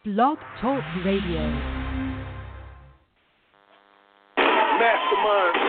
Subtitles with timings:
[0.00, 1.44] Blog Talk Radio.
[4.80, 5.60] Mastermind.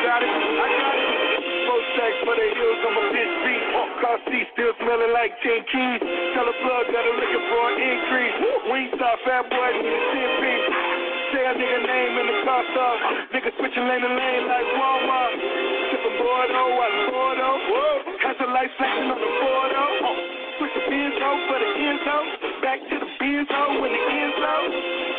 [0.00, 0.32] I.
[4.00, 6.00] I still smelling like 10 keys.
[6.32, 8.36] Tell plug that I'm looking for an increase.
[9.28, 10.64] Fat boy, need a 10 piece.
[11.28, 12.96] Say a nigga name in the car stop.
[13.36, 15.36] Nigga switching lane to lane like Walmart.
[16.16, 17.60] Bordeaux, while Bordeaux.
[18.24, 19.80] Has a flashing on the Bordeaux.
[19.80, 19.89] Oh.
[20.60, 22.16] Switch the Benzo for the Enzo.
[22.60, 24.54] Back to the Benzo when the Enzo.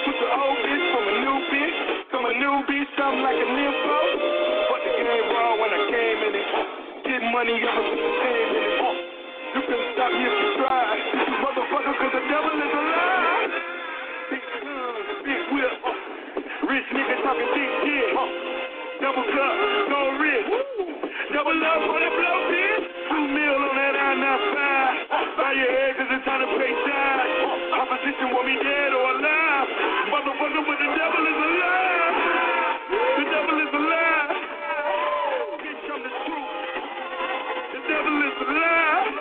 [0.05, 1.77] Switch the old bitch from a new bitch.
[2.13, 3.99] From a new bitch, something like a nympho.
[4.69, 6.47] But the game wrong when I came in it.
[7.09, 8.85] Get money, I'm a game in it.
[9.57, 11.01] You can't stop me if you tried.
[11.41, 13.51] Motherfucker, cause the devil is alive.
[14.29, 15.73] Big guns, big whip.
[16.69, 18.13] Rich nigga talking big shit.
[19.01, 19.53] Double cup,
[19.89, 20.53] no wrist.
[21.33, 22.85] Double up on that blow bitch.
[23.09, 25.00] Two mil on that I-95.
[25.51, 26.71] Bow your head cause it's time to pay
[28.31, 29.67] want me dead or alive.
[30.07, 32.15] Motherfucker, but the devil is alive.
[33.19, 34.31] The devil is alive.
[35.59, 36.55] Bitch, I'm the truth.
[37.67, 39.11] The devil is alive.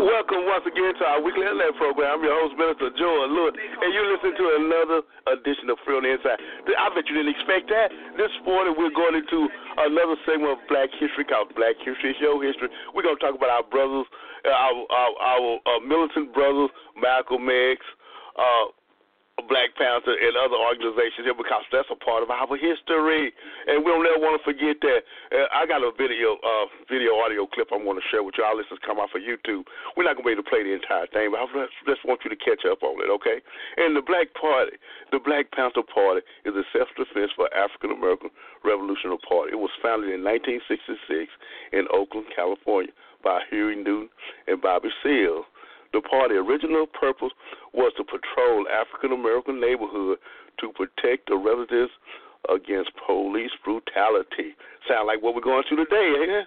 [0.00, 2.16] Welcome once again to our weekly Internet program.
[2.16, 6.06] I'm your host, Minister Joel Lewis, and you listen to another edition of Free on
[6.06, 6.38] the Inside.
[6.78, 7.90] I bet you didn't expect that.
[8.14, 12.70] This morning, we're going into another segment of Black History called Black History Show History.
[12.94, 14.06] We're going to talk about our brothers,
[14.46, 17.82] uh, our, our, our uh, militant brothers, Malcolm X,
[18.38, 18.70] uh,
[19.44, 23.36] Black Panther and other organizations here because that's a part of our history,
[23.68, 25.04] and we don't ever want to forget that.
[25.28, 28.48] Uh, I got a video, uh, video audio clip I want to share with you.
[28.48, 29.68] All this has come off of YouTube.
[29.92, 32.24] We're not gonna be able to play the entire thing, but I just, just want
[32.24, 33.44] you to catch up on it, okay?
[33.76, 34.80] And the Black Party,
[35.12, 38.32] the Black Panther Party, is a self-defense for African American
[38.64, 39.52] Revolutionary Party.
[39.52, 41.28] It was founded in 1966
[41.76, 44.08] in Oakland, California, by Huey Newton
[44.48, 45.44] and Bobby Seale.
[45.96, 47.32] The party's original purpose
[47.72, 50.20] was to patrol African American neighborhood
[50.60, 51.96] to protect the residents
[52.52, 54.52] against police brutality.
[54.84, 56.44] Sound like what we're going through today, it?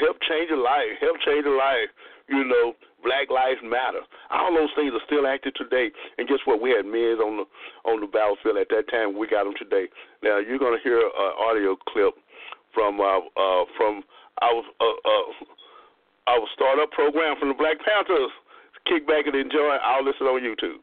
[0.00, 0.96] Help change a life.
[0.96, 1.92] Help change a life.
[2.32, 2.72] You know,
[3.04, 4.00] Black Lives Matter.
[4.32, 5.92] All those things are still active today.
[6.16, 6.56] And guess what?
[6.56, 7.46] We had men on the
[7.84, 9.12] on the battlefield at that time.
[9.12, 9.92] We got them today.
[10.24, 12.16] Now you're gonna hear an audio clip
[12.72, 14.00] from uh, uh, from
[14.40, 15.28] our uh, uh,
[16.32, 18.32] our startup program from the Black Panthers
[18.86, 19.76] kick back and enjoy.
[19.82, 20.80] I'll listen on YouTube.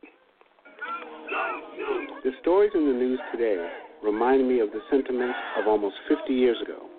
[2.24, 3.62] The stories in the news today
[4.04, 6.90] remind me of the sentiments of almost 50 years ago,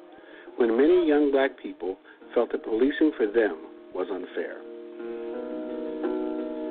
[0.56, 1.98] when many young black people
[2.34, 3.58] felt that policing for them
[3.94, 4.62] was unfair.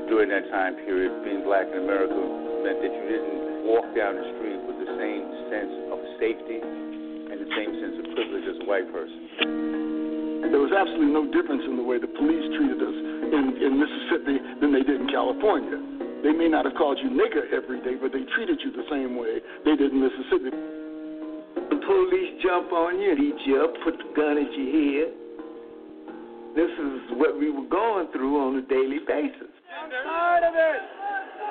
[0.08, 2.16] During that time period, being black in America
[2.64, 7.36] meant that you didn't walk down the street with the same sense of safety and
[7.40, 9.81] the same sense of privilege as a white person.
[10.50, 12.98] There was absolutely no difference in the way the police treated us
[13.30, 15.78] in, in Mississippi than they did in California.
[16.26, 19.18] They may not have called you nigger every day, but they treated you the same
[19.18, 20.54] way they did in Mississippi.
[21.70, 25.10] The police jump on you, beat you up, put the gun at your head.
[26.54, 29.50] This is what we were going through on a daily basis.
[29.72, 30.82] I'm tired of it.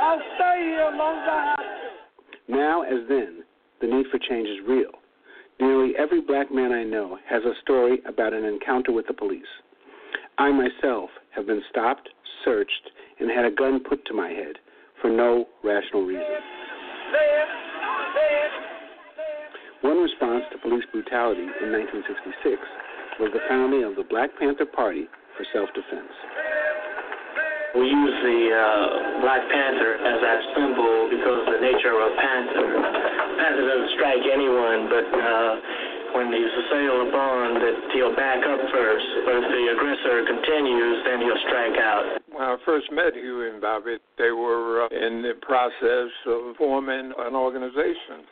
[0.01, 2.53] I'll stay here as long as I have to.
[2.53, 3.45] Now, as then,
[3.81, 5.00] the need for change is real.
[5.61, 9.51] Nearly every black man I know has a story about an encounter with the police.
[10.39, 12.09] I myself have been stopped,
[12.45, 12.91] searched,
[13.21, 14.57] and had a gun put to my head
[15.03, 16.25] for no rational reason.
[19.83, 22.57] One response to police brutality in 1966
[23.21, 26.13] was the founding of the Black Panther Party for self defense.
[27.77, 32.13] We use the uh, Black Panther as our symbol because of the nature of a
[32.17, 33.30] panther.
[33.41, 35.53] Panther doesn't strike anyone, but uh,
[36.13, 39.09] when he's assailed upon, that he'll back up first.
[39.25, 42.05] But if the aggressor continues, then he'll strike out.
[42.29, 47.13] When I first met Huey and Bobby, they were uh, in the process of forming
[47.17, 48.29] an organization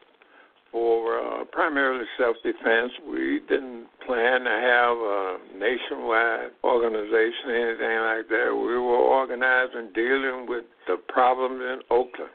[0.71, 2.93] for uh, primarily self-defense.
[3.09, 8.53] We didn't plan to have a nationwide organization, or anything like that.
[8.53, 12.31] We were organized and dealing with the problems in Oakland.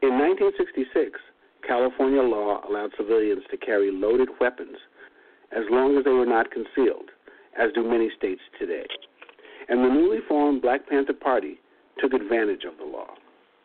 [0.00, 1.18] In 1966,
[1.66, 4.78] California law allowed civilians to carry loaded weapons
[5.50, 7.10] as long as they were not concealed,
[7.58, 8.86] as do many states today.
[9.68, 11.58] And the newly formed Black Panther Party
[11.98, 13.10] took advantage of the law.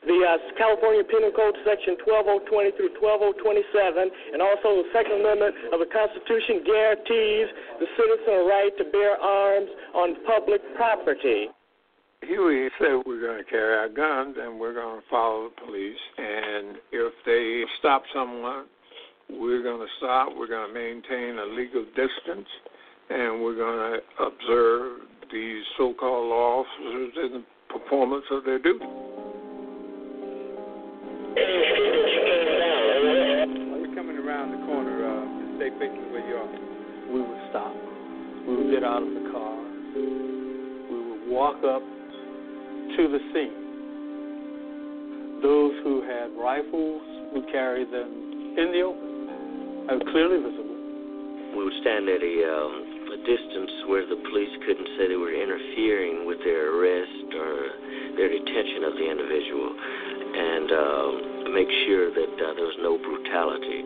[0.04, 5.80] The uh, California Penal Code Section 12020 through 12027, and also the Second Amendment of
[5.80, 7.48] the Constitution guarantees
[7.80, 11.48] the citizen a right to bear arms on public property.
[12.28, 15.98] Huey said we're going to carry our guns and we're going to follow the police,
[16.18, 18.66] and if they stop someone,
[19.30, 20.30] we're going to stop.
[20.38, 22.48] We're going to maintain a legal distance,
[23.10, 27.44] and we're going to observe these so-called law officers in the
[27.80, 28.86] performance of their duty.
[33.70, 35.26] While you're coming around the corner, uh,
[35.58, 36.48] stay facing where you are.
[37.14, 37.74] We would stop.
[38.48, 39.58] We would get out of the car.
[39.96, 41.82] We would walk up
[42.98, 43.56] to the scene.
[45.42, 47.04] Those who had rifles
[47.34, 50.78] would carry them in the open, clearly visible.
[51.58, 52.74] We would stand at a, um,
[53.12, 57.76] a distance where the police couldn't say they were interfering with their arrest or
[58.16, 59.70] their detention of the individual,
[60.34, 63.84] and uh, make sure that uh, there was no brutality.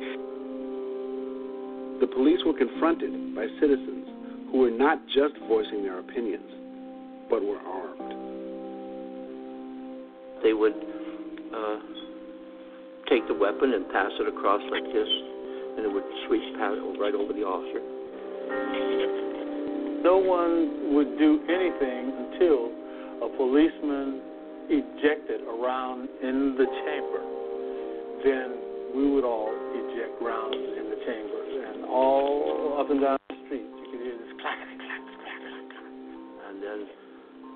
[1.99, 4.05] The police were confronted by citizens
[4.51, 6.47] who were not just voicing their opinions,
[7.29, 8.26] but were armed.
[10.47, 11.77] They would uh,
[13.11, 15.11] take the weapon and pass it across like this,
[15.75, 17.83] and it would sweep right over the officer.
[20.07, 22.71] No one would do anything until
[23.27, 24.23] a policeman
[24.71, 27.19] ejected around in the chamber.
[28.23, 28.47] Then
[28.95, 33.67] we would all eject rounds in the chamber, and all up and down the street
[33.67, 35.91] you could hear this clack, clack, clack, clack, clack.
[36.47, 36.88] And then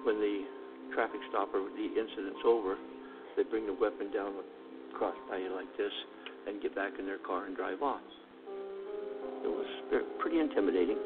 [0.03, 0.50] when the
[0.93, 2.77] traffic stop or the incident's over,
[3.35, 4.33] they bring the weapon down
[4.93, 5.91] across by you like this
[6.47, 8.01] and get back in their car and drive off.
[9.43, 9.67] It was
[10.19, 10.97] pretty intimidating.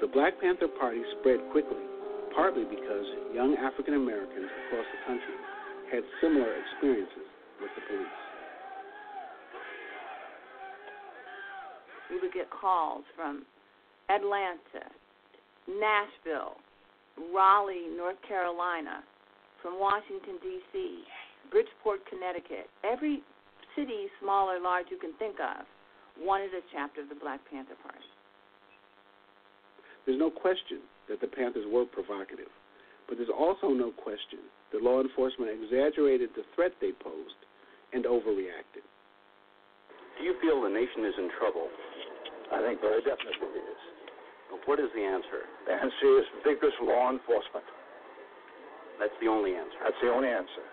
[0.00, 1.84] The Black Panther Party spread quickly,
[2.34, 5.38] partly because young African Americans across the country
[5.92, 7.28] had similar experiences
[7.60, 8.22] with the police.
[12.12, 13.44] we would get calls from
[14.10, 14.84] Atlanta,
[15.66, 16.60] Nashville,
[17.34, 19.02] Raleigh, North Carolina,
[19.60, 21.04] from Washington, D.C.,
[21.50, 22.66] Bridgeport, Connecticut.
[22.84, 23.22] Every
[23.76, 25.64] city, small or large, you can think of,
[26.18, 28.10] wanted a chapter of the Black Panther Party.
[30.04, 32.50] There's no question that the Panthers were provocative,
[33.08, 34.40] but there's also no question
[34.72, 37.38] that law enforcement exaggerated the threat they posed
[37.92, 38.82] and overreacted.
[40.18, 41.68] Do you feel the nation is in trouble?
[42.52, 43.82] I think very definitely it is.
[44.66, 45.48] What is the answer?
[45.66, 47.64] The answer is vigorous law enforcement.
[49.00, 49.78] That's the only answer.
[49.82, 50.64] That's the only answer.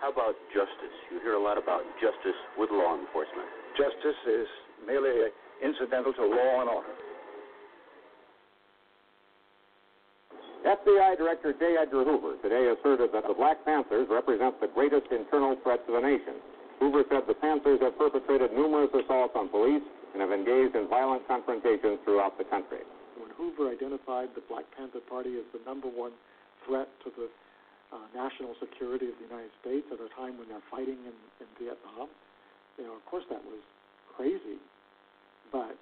[0.00, 0.96] How about justice?
[1.10, 3.48] You hear a lot about justice with law enforcement.
[3.76, 4.46] Justice is
[4.86, 5.32] merely
[5.64, 6.94] incidental to law and order.
[10.64, 11.76] FBI Director J.
[11.76, 16.00] Edgar Hoover today asserted that the Black Panthers represent the greatest internal threat to the
[16.00, 16.40] nation.
[16.80, 19.82] Hoover said the Panthers have perpetrated numerous assaults on police
[20.12, 22.80] and have engaged in violent confrontations throughout the country.
[23.18, 26.12] When Hoover identified the Black Panther Party as the number one
[26.66, 27.28] threat to the
[27.94, 31.48] uh, national security of the United States at a time when they're fighting in, in
[31.62, 32.10] Vietnam,
[32.74, 33.62] you know, of course that was
[34.16, 34.58] crazy,
[35.54, 35.78] but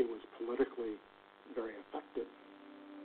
[0.00, 0.96] it was politically
[1.52, 2.28] very effective.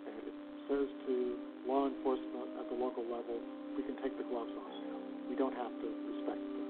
[0.07, 0.36] And it
[0.71, 1.36] says to
[1.68, 3.44] law enforcement at the local level,
[3.75, 5.00] we can take the gloves off now.
[5.28, 6.63] We don't have to respect the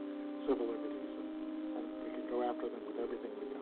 [0.49, 1.29] civil liberties, and,
[1.77, 3.54] and we can go after them with everything we.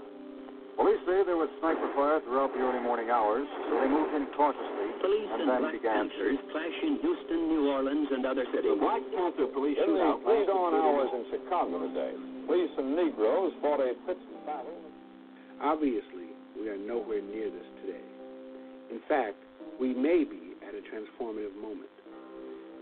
[0.78, 4.26] Police say there was sniper fire throughout the early morning hours, so they moved in
[4.34, 8.48] cautiously Police and and then Black began Panthers clash in Houston, New Orleans, and other
[8.56, 8.72] cities.
[8.72, 12.16] The Black Panther police In the shootout pre-dawn hours in Chicago today.
[12.48, 14.80] Police and Negroes fought a pitched battle.
[15.60, 18.06] Obviously, we are nowhere near this today.
[18.96, 19.36] In fact,
[19.80, 21.92] we may be at a transformative moment.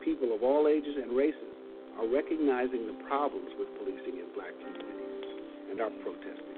[0.05, 1.51] People of all ages and races
[1.97, 5.25] are recognizing the problems with policing in black communities
[5.69, 6.50] and are protesting.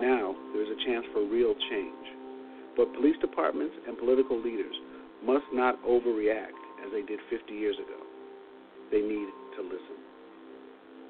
[0.00, 2.06] Now, there is a chance for real change.
[2.76, 4.74] But police departments and political leaders
[5.22, 8.00] must not overreact as they did 50 years ago.
[8.90, 9.98] They need to listen.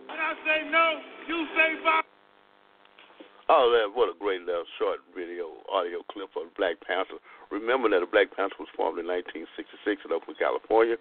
[0.08, 2.09] When I say no, you say bye.
[3.50, 7.18] Oh, man, what a great little short video, audio clip of Black Panther.
[7.50, 10.94] Remember that the Black Panther was formed in 1966 in Oakland, California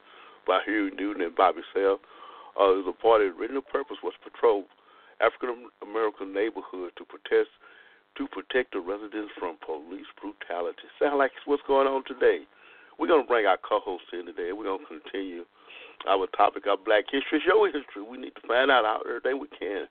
[0.50, 2.02] by Huey Newton and Bobby Seale.
[2.58, 2.90] Uh, the
[3.38, 4.66] original purpose was to patrol
[5.22, 7.54] African American neighborhoods to protest
[8.18, 10.90] to protect the residents from police brutality.
[10.98, 12.50] Sound like what's going on today.
[12.98, 14.58] We're to bring our co-host in today.
[14.58, 15.46] We're to continue
[16.10, 17.46] our topic of Black history.
[17.46, 18.02] Your history.
[18.02, 19.86] We need to find out everything we can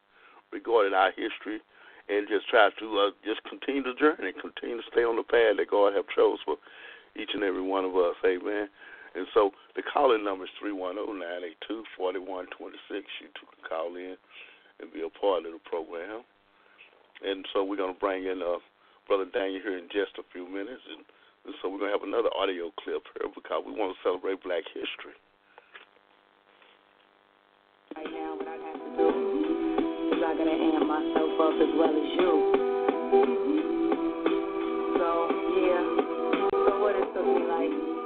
[0.51, 1.63] regarding our history
[2.09, 5.57] and just try to uh, just continue the journey, continue to stay on the path
[5.61, 6.57] that God have chose for
[7.17, 8.17] each and every one of us.
[8.25, 8.69] Amen.
[9.15, 12.79] And so the calling number is three one zero nine eight two forty one twenty
[12.89, 13.05] six.
[13.21, 14.17] You two can call in
[14.81, 16.23] and be a part of the program.
[17.25, 18.63] And so we're going to bring in uh,
[19.09, 20.85] Brother Daniel here in just a few minutes.
[20.87, 21.03] And,
[21.47, 24.39] and so we're going to have another audio clip here because we want to celebrate
[24.45, 25.19] black history.
[30.39, 32.33] Gonna am myself up as well as you.
[34.95, 35.09] So,
[35.59, 35.83] yeah.
[36.53, 37.98] So what it took me like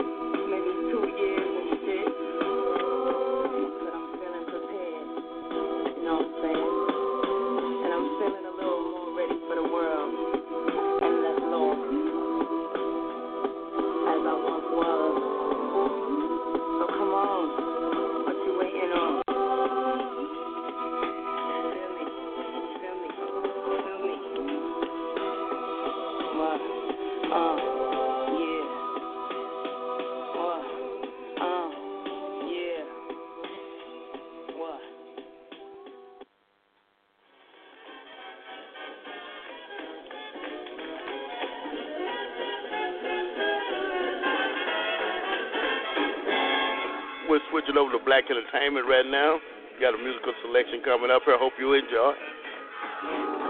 [47.33, 49.41] we're switching over to black entertainment right now.
[49.81, 51.39] Got a musical selection coming up here.
[51.41, 53.42] Hope you enjoy.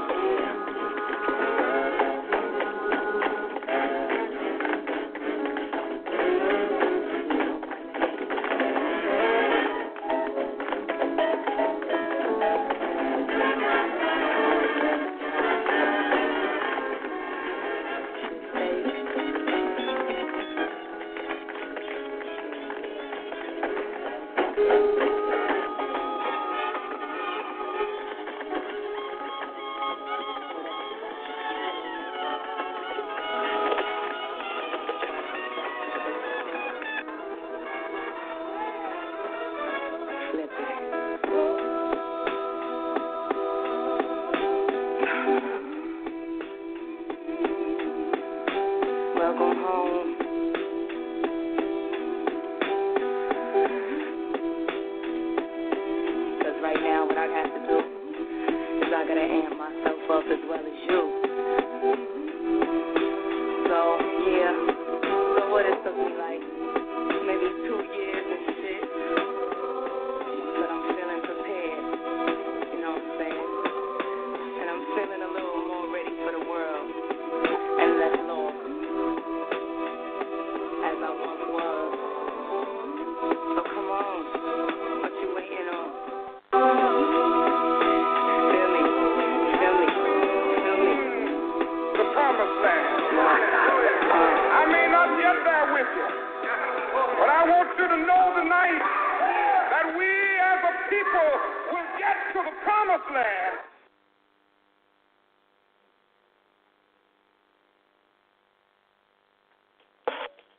[101.23, 101.39] Israel
[101.73, 103.59] will get to the promised land.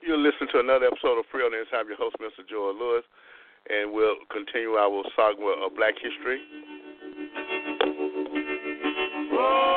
[0.01, 1.87] You're listening to another episode of Free On the Inside.
[1.87, 2.47] Your host, Mr.
[2.47, 3.03] Joel Lewis,
[3.69, 6.39] and we'll continue our saga of Black History.
[9.31, 9.72] Whoa.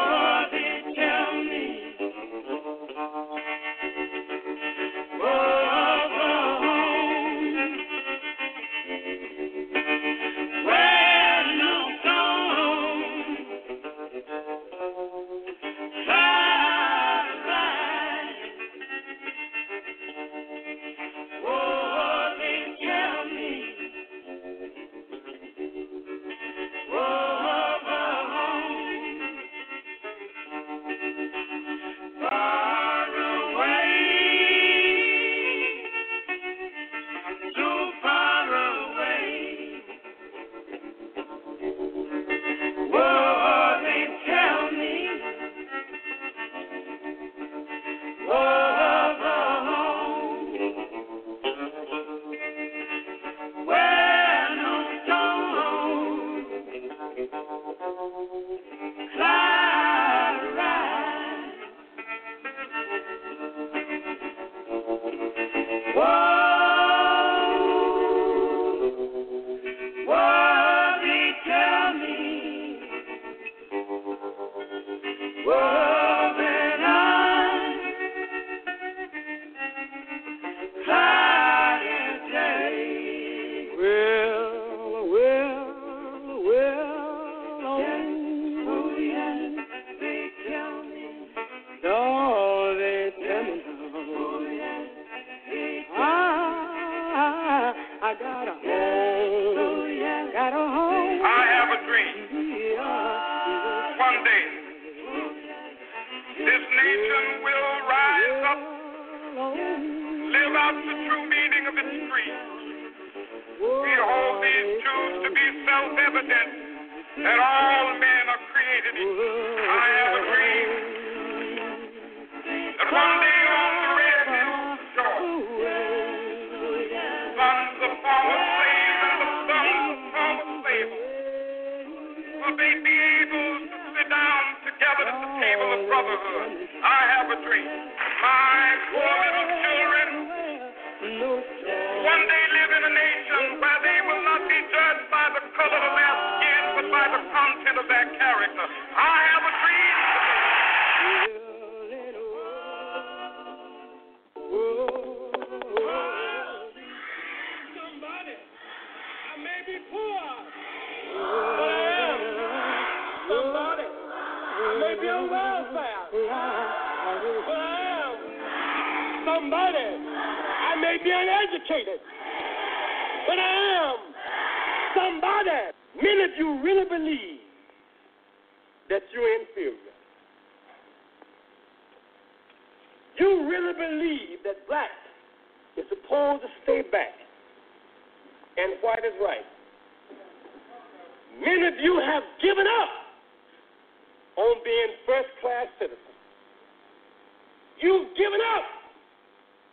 [197.80, 198.66] You've given up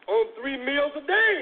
[0.08, 1.36] on three meals a day.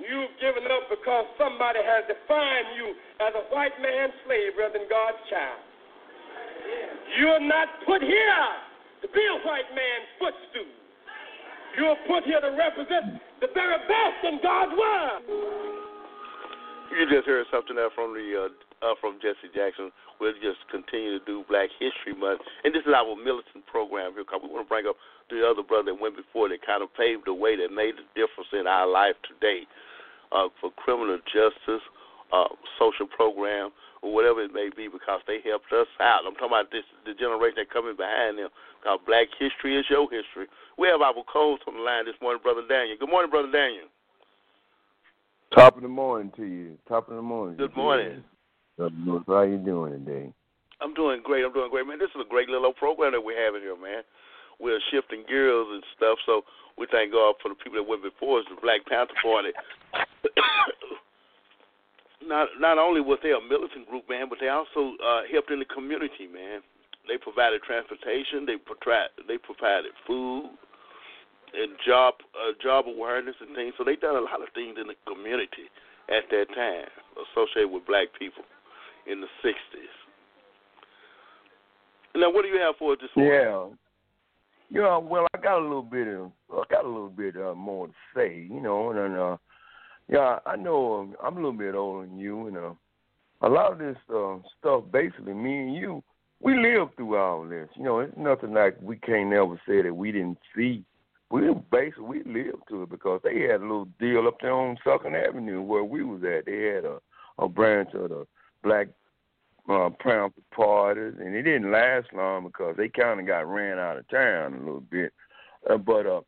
[0.00, 4.88] You've given up because somebody has defined you as a white man's slave rather than
[4.88, 5.60] God's child.
[7.18, 8.46] You're not put here
[9.02, 10.72] to be a white man's footstool.
[11.76, 15.22] You're put here to represent the very best in God's word.
[16.92, 19.92] You just heard something there from the uh, uh, from Jesse Jackson.
[20.20, 24.24] We'll just continue to do Black History Month, and this is our militant program here.
[24.24, 24.96] Cause we want to bring up
[25.28, 28.06] the other brother that went before that kind of paved the way that made the
[28.16, 29.64] difference in our life today
[30.32, 31.84] uh, for criminal justice,
[32.32, 33.70] uh, social program,
[34.02, 36.24] or whatever it may be, because they helped us out.
[36.24, 38.48] I'm talking about this the generation that coming behind them.
[38.84, 40.48] Cause Black history is your history.
[40.80, 42.96] We have our codes on the line this morning, brother Daniel.
[42.96, 43.88] Good morning, brother Daniel.
[45.52, 46.78] Top of the morning to you.
[46.88, 47.56] Top of the morning.
[47.56, 48.22] Good morning.
[48.80, 50.32] How you doing today?
[50.80, 51.44] I'm doing great.
[51.44, 51.98] I'm doing great, man.
[51.98, 54.00] This is a great little program that we're having here, man.
[54.56, 56.42] We're shifting gears and stuff, so
[56.78, 59.52] we thank God for the people that went before us, the Black Panther Party.
[62.24, 65.60] not not only was they a militant group, man, but they also uh, helped in
[65.60, 66.64] the community, man.
[67.04, 70.56] They provided transportation, they provided they provided food
[71.52, 73.76] and job uh, job awareness and things.
[73.76, 75.68] So they done a lot of things in the community
[76.08, 76.88] at that time
[77.28, 78.44] associated with black people
[79.06, 79.94] in the sixties.
[82.14, 83.76] Now, what do you have for us this morning?
[84.70, 84.96] Yeah, yeah.
[84.98, 87.92] Well, I got a little bit of, I got a little bit uh, more to
[88.14, 89.36] say, you know, and uh,
[90.08, 92.72] yeah, I know um, I'm a little bit older than you, and uh,
[93.42, 96.02] a lot of this uh, stuff, basically, me and you,
[96.40, 97.68] we lived through all this.
[97.76, 100.84] You know, it's nothing like we can't never say that we didn't see.
[101.30, 104.76] We basically we lived through it because they had a little deal up there on
[104.82, 106.46] Second Avenue where we was at.
[106.46, 106.98] They had a
[107.38, 108.26] a branch of the
[108.62, 108.88] Black
[109.68, 113.98] uh, Panther parties, and it didn't last long because they kind of got ran out
[113.98, 115.12] of town a little bit.
[115.68, 116.20] Uh, but uh,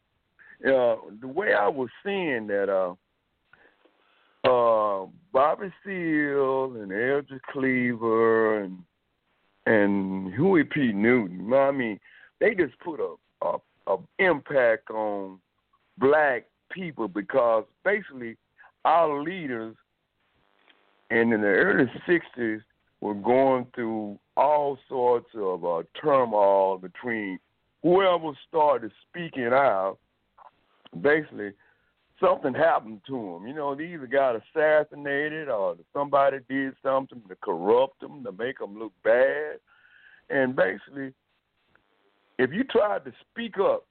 [0.65, 2.95] uh, the way I was seeing that, uh,
[4.45, 8.79] uh, Bobby Seale and Eldridge Cleaver and
[9.65, 10.93] and Huey P.
[10.93, 12.01] Newton, I mean,
[12.41, 13.15] they just put a,
[13.47, 15.39] a, a impact on
[15.99, 18.37] black people because basically
[18.85, 19.77] our leaders
[21.13, 22.63] and in the early '60s
[23.01, 27.39] were going through all sorts of uh, turmoil between
[27.83, 29.99] whoever started speaking out.
[31.01, 31.53] Basically,
[32.19, 33.47] something happened to them.
[33.47, 38.59] You know, they either got assassinated or somebody did something to corrupt them, to make
[38.59, 39.59] them look bad.
[40.31, 41.13] And basically,
[42.39, 43.85] if you tried to speak up,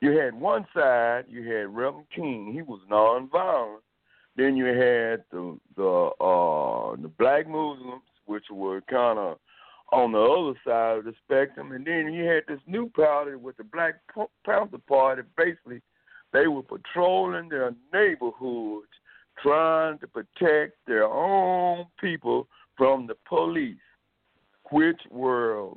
[0.00, 3.80] you had one side, you had Reverend King, he was nonviolent.
[4.36, 9.38] Then you had the the uh the black Muslims, which were kind of
[9.92, 13.56] on the other side of the spectrum, and then you had this new party with
[13.56, 13.94] the Black
[14.44, 15.22] Panther Party.
[15.36, 15.80] Basically,
[16.32, 18.88] they were patrolling their neighborhoods,
[19.42, 23.76] trying to protect their own people from the police,
[24.70, 25.70] which were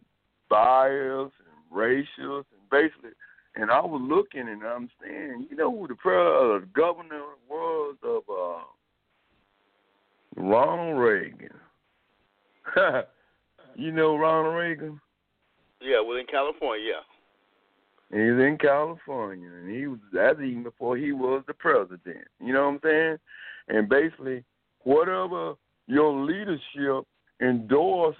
[0.49, 3.11] biased and racist, and basically.
[3.59, 8.23] And I was looking and I'm saying, you know who the uh, governor was of
[8.29, 8.63] uh,
[10.41, 11.49] Ronald Reagan.
[13.75, 15.01] you know Ronald Reagan?
[15.81, 17.03] Yeah, well, in California, yeah.
[18.11, 22.25] He's in California, and he was that's even before he was the president.
[22.39, 23.17] You know what I'm saying?
[23.67, 24.43] And basically,
[24.83, 25.53] whatever
[25.85, 27.05] your leadership
[27.41, 28.15] endorses,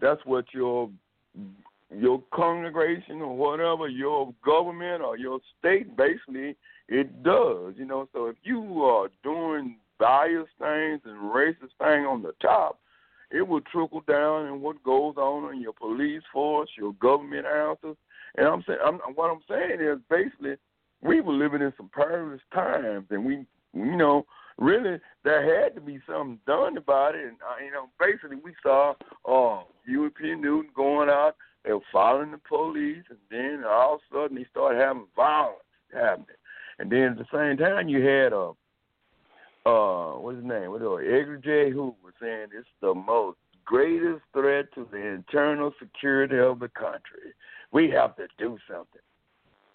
[0.00, 0.90] that's what your
[1.96, 6.56] your congregation or whatever your government or your state basically
[6.88, 7.74] it does.
[7.76, 12.80] You know, so if you are doing biased things and racist things on the top,
[13.30, 17.96] it will trickle down in what goes on in your police force, your government answers.
[18.36, 20.56] And I'm saying, I'm, what I'm saying is basically,
[21.02, 24.26] we were living in some perilous times, and we, you know,
[24.58, 27.24] really there had to be something done about it.
[27.26, 32.30] And uh, you know, basically, we saw uh, Huey Newton going out, they were following
[32.30, 35.58] the police, and then all of a sudden they started having violence
[35.92, 36.26] happening.
[36.78, 38.52] And then at the same time, you had a uh,
[39.66, 40.70] uh, what's his name?
[40.70, 41.70] What was Edgar J.
[41.70, 47.34] Hoover saying it's the most greatest threat to the internal security of the country.
[47.70, 49.02] We have to do something.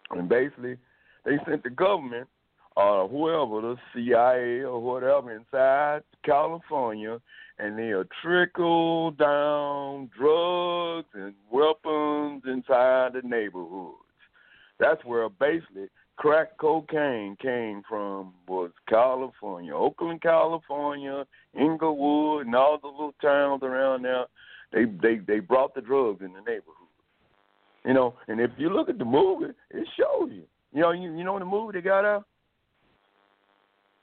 [0.09, 0.77] And basically,
[1.23, 2.27] they sent the government
[2.75, 7.19] or uh, whoever, the CIA or whatever, inside California,
[7.57, 13.95] and they'll trickle down drugs and weapons inside the neighborhoods.
[14.79, 15.87] That's where basically
[16.17, 21.25] crack cocaine came from was California, Oakland, California,
[21.57, 24.25] Inglewood, and all the little towns around there.
[24.73, 26.71] They they they brought the drugs in the neighborhood.
[27.85, 30.43] You know, and if you look at the movie, it shows you.
[30.73, 32.25] You know, you you know the movie they got out.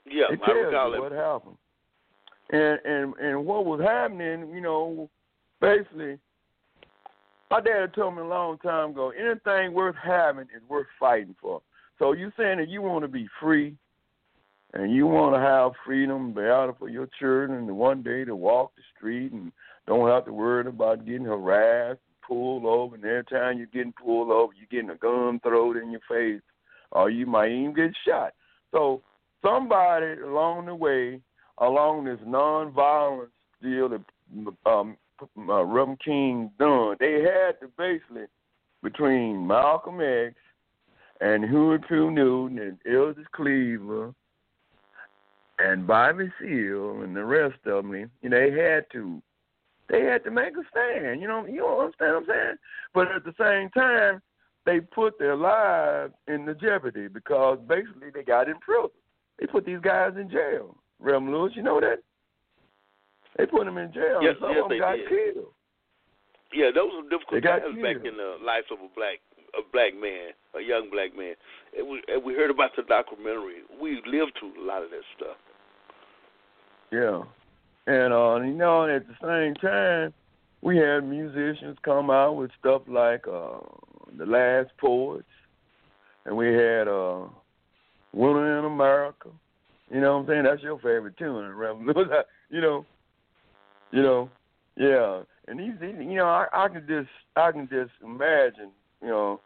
[0.06, 1.56] Yeah, it tells you what happened.
[2.52, 5.10] And and and what was happening, you know,
[5.60, 6.18] basically
[7.50, 11.60] my dad told me a long time ago, anything worth having is worth fighting for.
[11.98, 13.74] So you saying that you want to be free
[14.72, 18.34] and you want to have freedom, be out for your children, and one day to
[18.34, 19.52] walk the street and
[19.86, 24.30] don't have to worry about getting harassed, pulled over, and every time you're getting pulled
[24.30, 26.42] over, you're getting a gun thrown in your face,
[26.90, 28.32] or you might even get shot.
[28.70, 29.02] So
[29.44, 31.20] somebody along the way,
[31.58, 33.28] along this nonviolence
[33.62, 34.00] deal that
[34.66, 34.96] um,
[35.38, 38.24] uh, Reverend King done, they had to basically
[38.82, 40.34] between Malcolm X
[41.20, 41.94] and Huey P.
[41.94, 44.12] Newton and Eldridge Cleaver
[45.58, 49.22] and Bobby Seale and the rest of them, you know, they had to
[49.88, 51.20] they had to make a stand.
[51.20, 52.54] You know, you understand what I'm saying?
[52.94, 54.22] But at the same time,
[54.64, 58.90] they put their lives in the jeopardy because basically they got in prison.
[59.38, 60.76] They put these guys in jail.
[61.02, 61.98] Reverend Lewis, you know that?
[63.36, 64.22] They put him in jail.
[64.22, 65.08] Yes, and some yes, of them they got did.
[65.08, 65.52] killed.
[66.54, 69.18] Yeah, those were difficult times back in the life of a black
[69.58, 71.34] a black man, a young black man.
[71.76, 73.64] And we and we heard about the documentary.
[73.80, 75.36] We lived through a lot of that stuff.
[76.90, 77.22] Yeah.
[77.86, 80.12] And uh, you know, at the same time,
[80.60, 83.58] we had musicians come out with stuff like uh
[84.18, 85.24] The Last Poets
[86.24, 87.24] and we had uh
[88.12, 89.30] Winter in America.
[89.92, 90.44] You know what I'm saying?
[90.44, 91.94] That's your favorite tune, Reverend
[92.48, 92.86] you know.
[93.90, 94.30] You know.
[94.76, 95.22] Yeah.
[95.48, 98.70] And these, you know, I, I can just I can just imagine,
[99.02, 99.40] you know,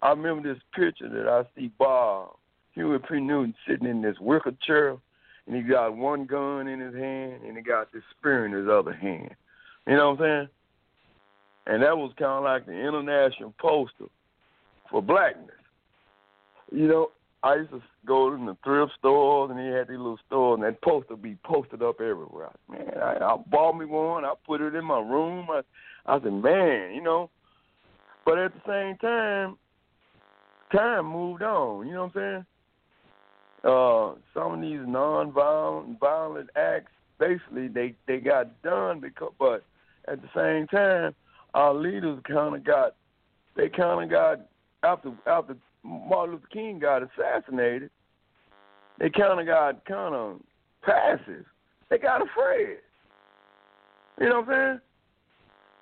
[0.00, 2.36] I remember this picture that I see Bob
[2.74, 3.18] Huey P.
[3.18, 4.96] Newton sitting in this wicker chair
[5.46, 8.68] and he got one gun in his hand and he got this spear in his
[8.68, 9.34] other hand.
[9.86, 10.48] You know what I'm saying?
[11.66, 14.06] And that was kind of like the international poster
[14.90, 15.50] for blackness.
[16.70, 17.10] You know,
[17.44, 20.64] I used to go in the thrift stores and he had these little stores and
[20.64, 22.50] that poster be posted up everywhere.
[22.70, 24.24] Man, I, I bought me one.
[24.24, 25.48] I put it in my room.
[25.50, 25.62] I,
[26.06, 27.30] I said, man, you know.
[28.24, 29.56] But at the same time,
[30.72, 31.86] time moved on.
[31.86, 32.46] You know what I'm saying?
[33.64, 39.64] uh, some of these non-violent violent acts, basically they they got done because, but
[40.08, 41.14] at the same time,
[41.54, 42.96] our leaders kind of got
[43.56, 44.40] they kind of got
[44.82, 47.90] after after Martin Luther King got assassinated,
[48.98, 50.40] they kind of got kind of
[50.82, 51.44] passive.
[51.90, 52.78] They got afraid.
[54.20, 54.78] You know what I'm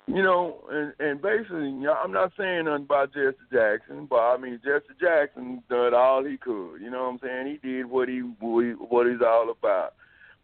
[0.07, 0.17] saying?
[0.17, 4.19] You know, and and basically, you know, I'm not saying nothing about Jesse Jackson, but
[4.19, 6.77] I mean Jesse Jackson did all he could.
[6.81, 7.59] You know what I'm saying?
[7.61, 9.93] He did what he what, he's all about.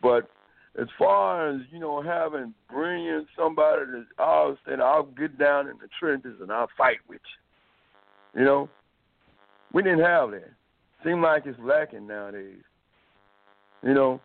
[0.02, 0.30] But
[0.80, 5.68] as far as you know, having bringing somebody that oh, all said, "I'll get down
[5.68, 7.22] in the trenches and I'll fight with
[8.36, 8.70] you," you know,
[9.74, 10.52] we didn't have that.
[11.04, 12.64] Seems like it's lacking nowadays.
[13.84, 14.22] You know,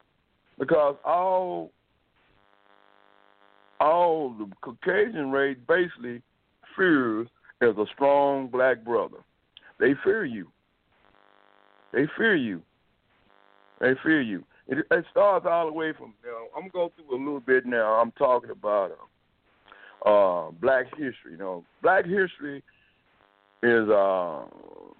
[0.58, 1.70] because all
[3.80, 6.22] all the Caucasian race basically
[6.76, 7.28] fears
[7.60, 9.18] as a strong black brother.
[9.78, 10.48] They fear you.
[11.92, 12.62] They fear you.
[13.80, 14.44] They fear you.
[14.68, 16.14] It, it starts all the way from.
[16.24, 18.00] You know, I'm gonna go through a little bit now.
[18.00, 18.92] I'm talking about
[20.06, 21.32] uh, uh, Black history.
[21.32, 22.62] You know, Black history
[23.62, 24.44] is uh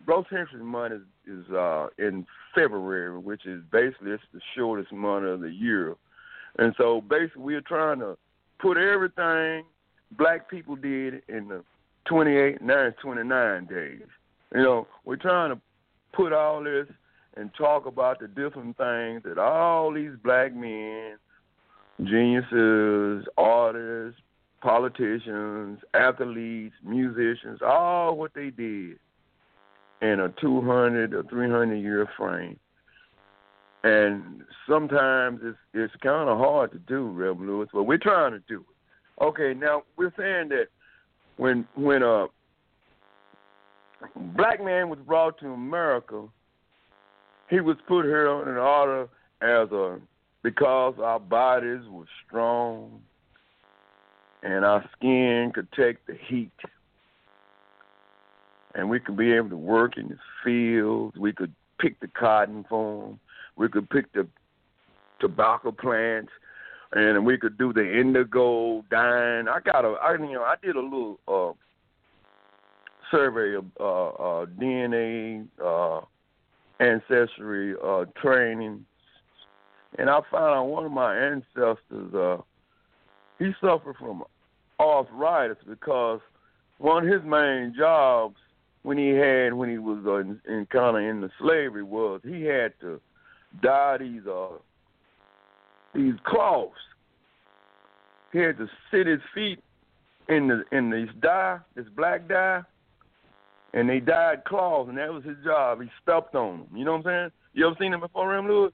[0.04, 5.26] Gross Henry month is, is uh in February, which is basically it's the shortest month
[5.26, 5.94] of the year.
[6.58, 8.16] And so basically we're trying to
[8.60, 9.64] put everything
[10.16, 11.64] black people did in the
[12.06, 14.02] 28, now it's 29 days.
[14.54, 15.60] You know, we're trying to
[16.12, 16.86] put all this
[17.36, 21.16] and talk about the different things that all these black men,
[22.04, 24.20] geniuses, artists,
[24.60, 28.98] politicians, athletes, musicians, all what they did
[30.02, 32.58] in a 200 or 300 year frame.
[33.84, 38.42] And sometimes it's it's kind of hard to do, Rev Lewis, but we're trying to
[38.46, 39.24] do it.
[39.24, 40.66] Okay, now we're saying that
[41.36, 42.26] when when a
[44.36, 46.26] black man was brought to America,
[47.50, 49.08] he was put here in order
[49.40, 49.98] as a
[50.42, 53.00] because our bodies were strong
[54.42, 56.50] and our skin could take the heat
[58.74, 61.16] and we could be able to work in the fields.
[61.16, 63.20] We could pick the cotton for them.
[63.56, 64.26] We could pick the
[65.20, 66.30] tobacco plants,
[66.92, 69.48] and we could do the indigo dyeing.
[69.48, 71.52] I got a, I you know, I did a little uh,
[73.10, 76.00] survey of uh, uh, DNA uh,
[76.80, 78.84] ancestry uh, training,
[79.98, 82.14] and I found out one of my ancestors.
[82.14, 82.38] Uh,
[83.38, 84.24] he suffered from
[84.80, 86.20] arthritis because
[86.78, 88.36] one of his main jobs
[88.82, 92.20] when he had when he was uh, in, in kind of in the slavery was
[92.24, 93.00] he had to
[93.62, 94.48] dye these uh
[95.94, 96.74] these cloths.
[98.32, 99.62] He had to sit his feet
[100.28, 102.62] in the in this dye, this black dye,
[103.74, 105.80] and they dyed cloths, and that was his job.
[105.80, 106.68] He stepped on them.
[106.74, 107.30] You know what I'm saying?
[107.54, 108.72] You ever seen him before, Ram Lewis?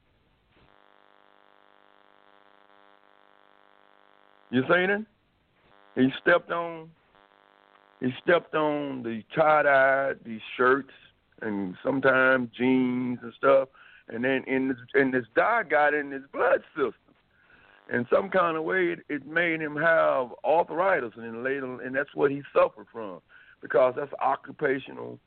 [4.51, 5.05] You seen it?
[5.97, 6.89] He stepped on
[8.01, 10.93] he stepped on the tie dye, these shirts,
[11.43, 13.69] and sometimes jeans and stuff,
[14.09, 16.95] and then in this, and this dye got in his blood system.
[17.93, 21.95] In some kind of way, it, it made him have arthritis, and then later, and
[21.95, 23.21] that's what he suffered from,
[23.63, 25.19] because that's occupational,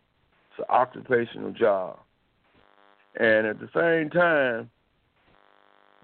[0.51, 1.99] it's an occupational job.
[3.19, 4.69] And at the same time,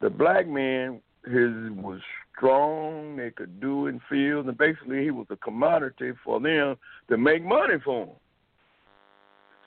[0.02, 2.00] the black man his was
[2.36, 3.16] strong.
[3.18, 6.76] They could do in fields, and basically he was a commodity for them
[7.10, 8.16] to make money for them.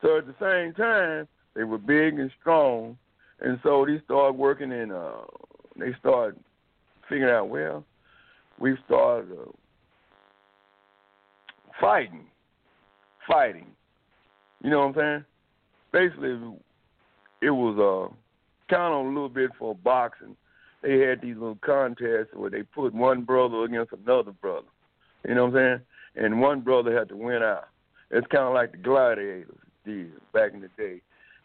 [0.02, 2.96] So at the same time, they were big and strong,
[3.40, 4.90] and so they started working in.
[4.90, 5.22] Uh,
[5.76, 6.38] they started
[7.08, 7.84] figuring out well,
[8.58, 9.50] we started uh,
[11.80, 12.26] fighting,
[13.28, 13.66] fighting.
[14.62, 15.24] You know what I'm saying?
[15.92, 16.38] Basically,
[17.42, 18.14] it was uh,
[18.74, 20.36] kind of a little bit for boxing
[20.82, 24.66] they had these little contests where they put one brother against another brother.
[25.26, 25.80] You know what I'm
[26.16, 26.24] saying?
[26.24, 27.68] And one brother had to win out.
[28.10, 31.00] It's kind of like the gladiators did back in the day.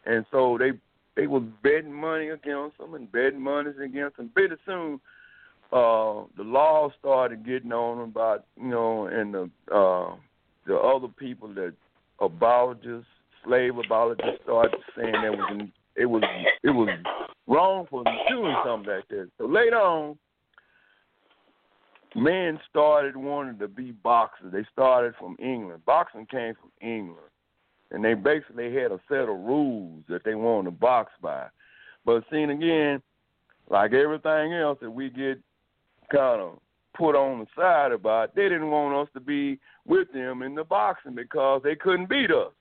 [0.05, 0.71] And so they
[1.15, 4.29] they was betting money against them and betting money against them.
[4.33, 4.99] Pretty soon,
[5.71, 10.15] uh, the law started getting on them about you know, and the uh,
[10.65, 11.73] the other people that
[12.19, 13.07] aboligists,
[13.43, 16.23] slave aboligists started saying that was it was
[16.63, 16.89] it was
[17.47, 19.29] wrong for doing something like that.
[19.37, 20.17] So later on,
[22.15, 24.51] men started wanting to be boxers.
[24.51, 25.85] They started from England.
[25.85, 27.19] Boxing came from England.
[27.91, 31.47] And they basically had a set of rules that they wanted to box by.
[32.05, 33.01] But seen again,
[33.69, 35.39] like everything else that we get
[36.11, 36.59] kind of
[36.97, 40.63] put on the side about, they didn't want us to be with them in the
[40.63, 42.51] boxing because they couldn't beat us.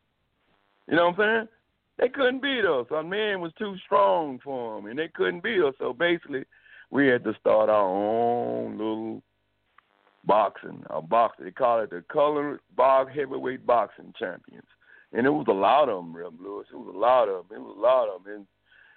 [0.88, 1.48] You know what I'm saying?
[1.98, 2.86] They couldn't beat us.
[2.90, 5.74] Our man was too strong for them, and they couldn't beat us.
[5.78, 6.44] So basically,
[6.90, 9.22] we had to start our own little
[10.24, 10.82] boxing.
[10.90, 11.44] Our boxing.
[11.44, 14.66] They call it the color Box Heavyweight Boxing Champions,
[15.12, 16.66] and it was a lot of them, Reb Lewis.
[16.72, 17.58] It was a lot of them.
[17.58, 18.46] It was a lot of them.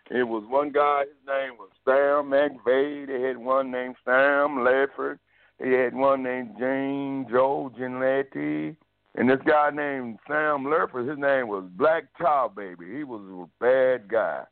[0.10, 1.02] And it was one guy.
[1.02, 3.08] His name was Sam McVea.
[3.08, 5.20] They had one named Sam Langford.
[5.60, 8.78] They had one named Jane Joe Jeannette.
[9.18, 12.86] And this guy named Sam Lerfer, his name was Black Tar Baby.
[12.96, 14.44] He was a bad guy.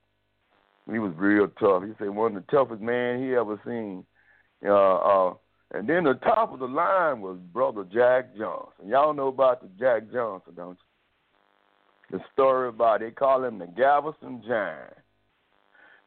[0.92, 1.84] He was real tough.
[1.84, 4.04] He said one of the toughest man he ever seen.
[4.66, 5.34] Uh, uh,
[5.72, 8.88] and then the top of the line was brother Jack Johnson.
[8.88, 10.78] Y'all know about the Jack Johnson, don't
[12.12, 12.18] you?
[12.18, 14.94] The story about they call him the Galveston Giant.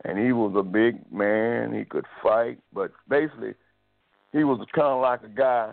[0.04, 1.72] And he was a big man.
[1.72, 3.54] He could fight, but basically,
[4.32, 5.72] he was kind of like a guy.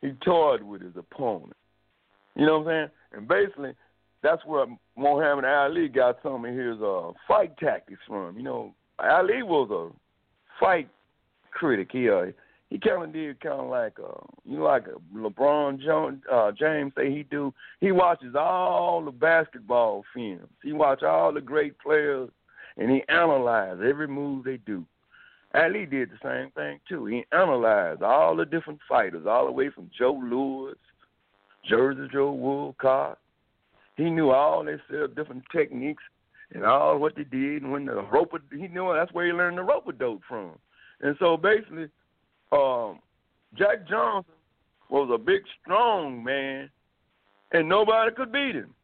[0.00, 1.54] He toyed with his opponent.
[2.36, 2.88] You know what I'm saying?
[3.12, 3.72] And basically,
[4.22, 4.66] that's where
[4.96, 8.36] Muhammad Ali got some of his uh, fight tactics from.
[8.36, 9.92] You know, Ali was a
[10.60, 10.88] fight
[11.50, 11.88] critic.
[11.92, 12.26] He uh,
[12.68, 16.92] he kind of did kind of like uh, you know, like LeBron Jones, uh, James
[16.96, 17.52] say he do.
[17.80, 20.48] He watches all the basketball films.
[20.62, 22.30] He watch all the great players,
[22.76, 24.84] and he analyze every move they do.
[25.52, 27.06] Ali did the same thing too.
[27.06, 30.76] He analyzed all the different fighters, all the way from Joe Louis,
[31.68, 33.18] Jersey Joe Walcott.
[33.96, 36.02] He knew all their different techniques
[36.52, 37.62] and all what they did.
[37.62, 40.52] And when the rope, he knew that's where he learned the rope a dope from.
[41.00, 41.88] And so basically,
[42.52, 43.00] um,
[43.56, 44.34] Jack Johnson
[44.88, 46.70] was a big, strong man,
[47.52, 48.74] and nobody could beat him.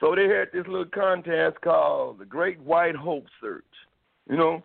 [0.00, 3.64] So they had this little contest called the Great White Hope Search.
[4.28, 4.62] You know,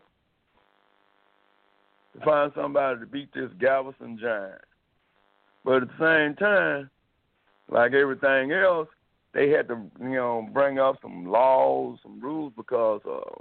[2.18, 4.62] to find somebody to beat this Galveston giant.
[5.64, 6.90] But at the same time,
[7.70, 8.88] like everything else,
[9.34, 13.36] they had to, you know, bring up some laws, some rules because uh,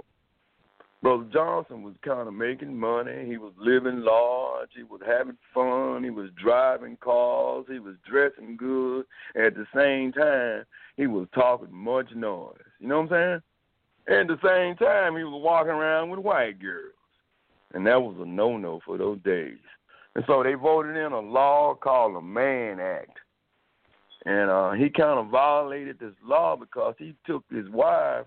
[1.01, 3.25] Brother Johnson was kind of making money.
[3.25, 4.69] He was living large.
[4.75, 6.03] He was having fun.
[6.03, 7.65] He was driving cars.
[7.69, 9.05] He was dressing good.
[9.35, 10.65] At the same time,
[10.97, 12.55] he was talking much noise.
[12.79, 13.41] You know what I'm saying?
[14.09, 16.93] at the same time, he was walking around with white girls
[17.73, 19.57] and that was a no-no for those days.
[20.15, 23.19] And so they voted in a law called the Mann Act,
[24.25, 28.25] and uh, he kind of violated this law because he took his wife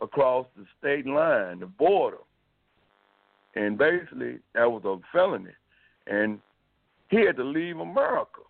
[0.00, 2.18] across the state line, the border,
[3.54, 5.50] and basically that was a felony,
[6.06, 6.38] and
[7.08, 8.40] he had to leave America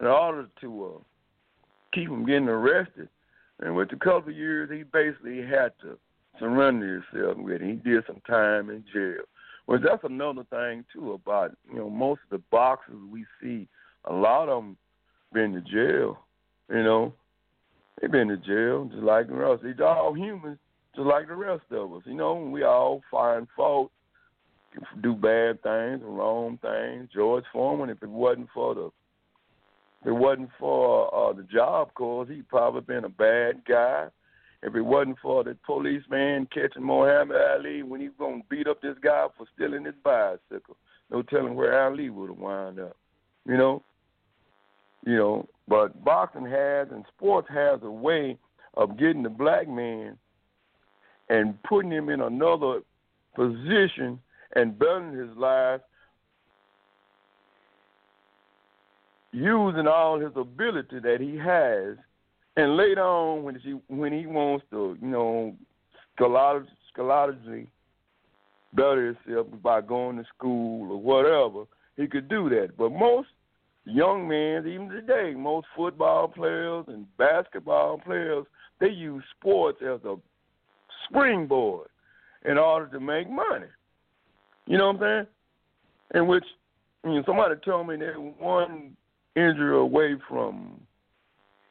[0.00, 0.98] in order to uh,
[1.92, 3.08] keep him getting arrested.
[3.60, 5.98] And with a couple of years, he basically had to
[6.38, 7.62] surrender himself with it.
[7.62, 9.22] He did some time in jail.
[9.66, 13.68] Well, that's another thing too about you know most of the boxers we see.
[14.06, 14.76] A lot of them
[15.32, 16.18] been to jail.
[16.68, 17.12] You know,
[18.00, 19.62] they been to jail just like the rest.
[19.62, 20.58] They're all humans,
[20.94, 22.02] just like the rest of us.
[22.06, 23.90] You know, we all find fault,
[25.02, 27.08] do bad things, wrong things.
[27.14, 28.90] George Foreman, if it wasn't for the
[30.02, 34.06] if it wasn't for uh, the Job Corps, he'd probably been a bad guy.
[34.62, 38.80] If it wasn't for the policeman catching Muhammad Ali when he was to beat up
[38.80, 40.76] this guy for stealing his bicycle,
[41.10, 42.96] no telling where Ali would have wound up.
[43.46, 43.82] You know?
[45.04, 48.38] You know, but boxing has and sports has a way
[48.74, 50.18] of getting the black man
[51.28, 52.80] and putting him in another
[53.34, 54.20] position
[54.56, 55.80] and building his life
[59.32, 61.96] using all his ability that he has
[62.56, 65.54] and later on, when he when he wants to, you know,
[66.16, 67.68] scholarly
[68.72, 71.64] better himself by going to school or whatever,
[71.96, 72.76] he could do that.
[72.76, 73.28] But most
[73.84, 78.46] young men, even today, most football players and basketball players,
[78.80, 80.16] they use sports as a
[81.08, 81.88] springboard
[82.44, 83.66] in order to make money.
[84.66, 85.26] You know what I'm
[86.12, 86.22] saying?
[86.22, 86.44] In which,
[87.04, 88.96] you know, somebody told me they're one
[89.36, 90.80] injury away from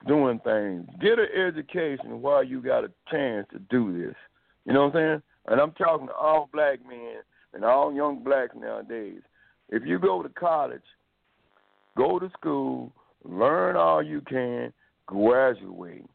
[0.07, 0.87] doing things.
[1.01, 4.15] Get an education while you got a chance to do this.
[4.65, 5.21] You know what I'm saying?
[5.47, 7.17] And I'm talking to all black men
[7.53, 9.21] and all young blacks nowadays.
[9.69, 10.81] If you go to college,
[11.97, 12.91] go to school,
[13.23, 14.73] learn all you can,
[15.05, 16.05] graduate.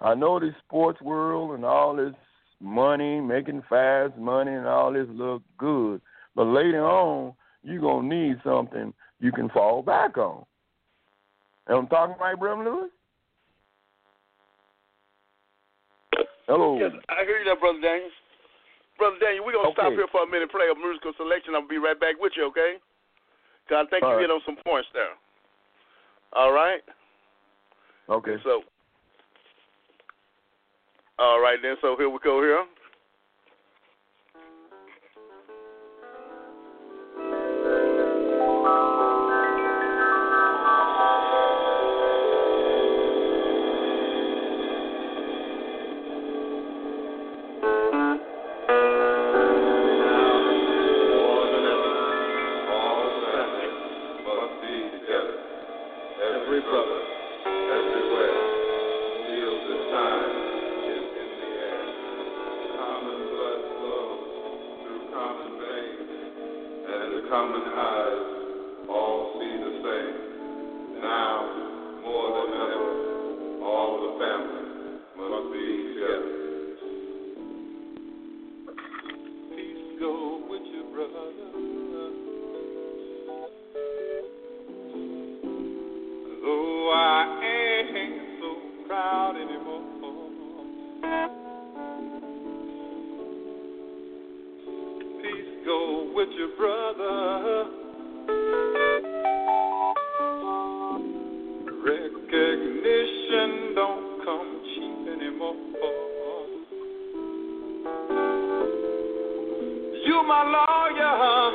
[0.00, 2.14] I know this sports world and all this
[2.60, 6.00] money, making fast money and all this look good,
[6.34, 10.44] but later on, you're going to need something you can fall back on.
[11.68, 12.90] Am I'm talking right, Brother Lewis?
[16.48, 16.78] Hello.
[16.80, 18.10] Yes, I hear you there, Brother Daniel.
[18.98, 19.86] Brother Daniel, we're going to okay.
[19.86, 21.54] stop here for a minute, play a musical selection.
[21.54, 22.82] I'll be right back with you, okay?
[23.70, 24.22] I think All you right.
[24.22, 25.14] hit on some points there.
[26.32, 26.80] All right?
[28.08, 28.36] Okay.
[28.42, 28.62] So,
[31.18, 31.76] all right then.
[31.80, 32.64] So here we go here.
[96.14, 97.66] with your brother.
[101.84, 105.56] Recognition don't come cheap anymore.
[110.04, 111.52] You my lawyer,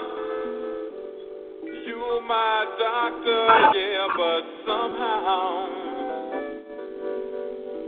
[1.86, 3.44] you my doctor,
[3.78, 5.46] yeah, but somehow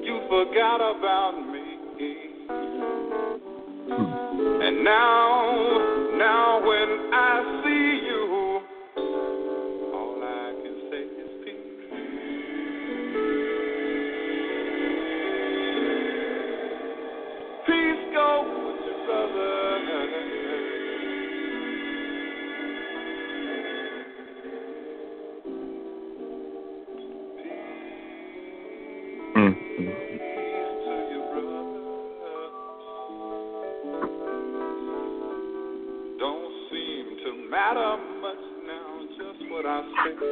[0.04, 1.64] you forgot about me.
[4.60, 5.37] And now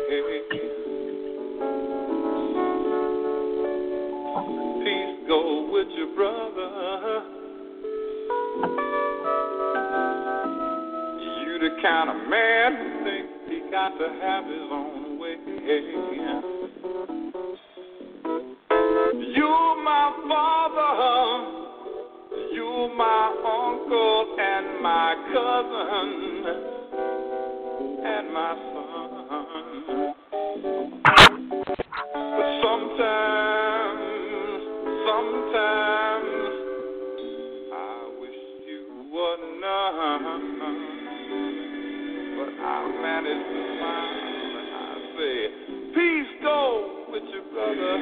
[0.07, 0.17] Peace
[5.27, 7.23] go with your brother.
[11.41, 16.44] You the kind of man who thinks he got to have his own way.
[47.15, 47.95] With your brother.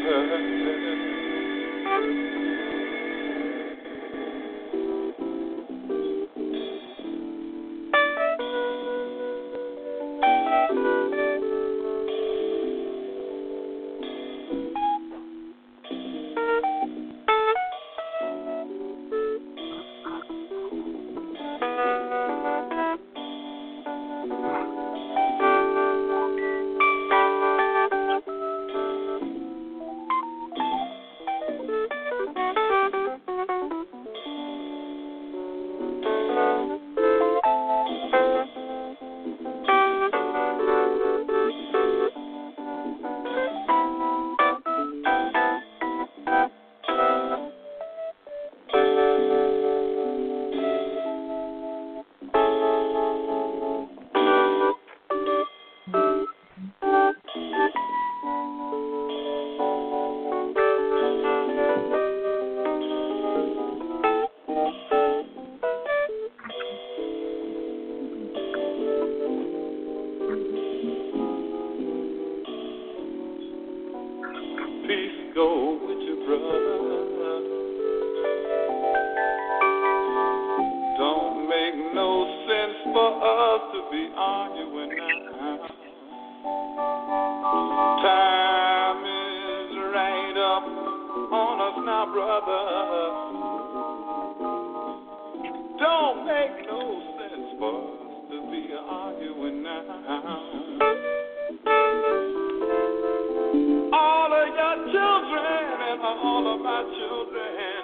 [106.04, 106.60] All of
[106.97, 107.84] children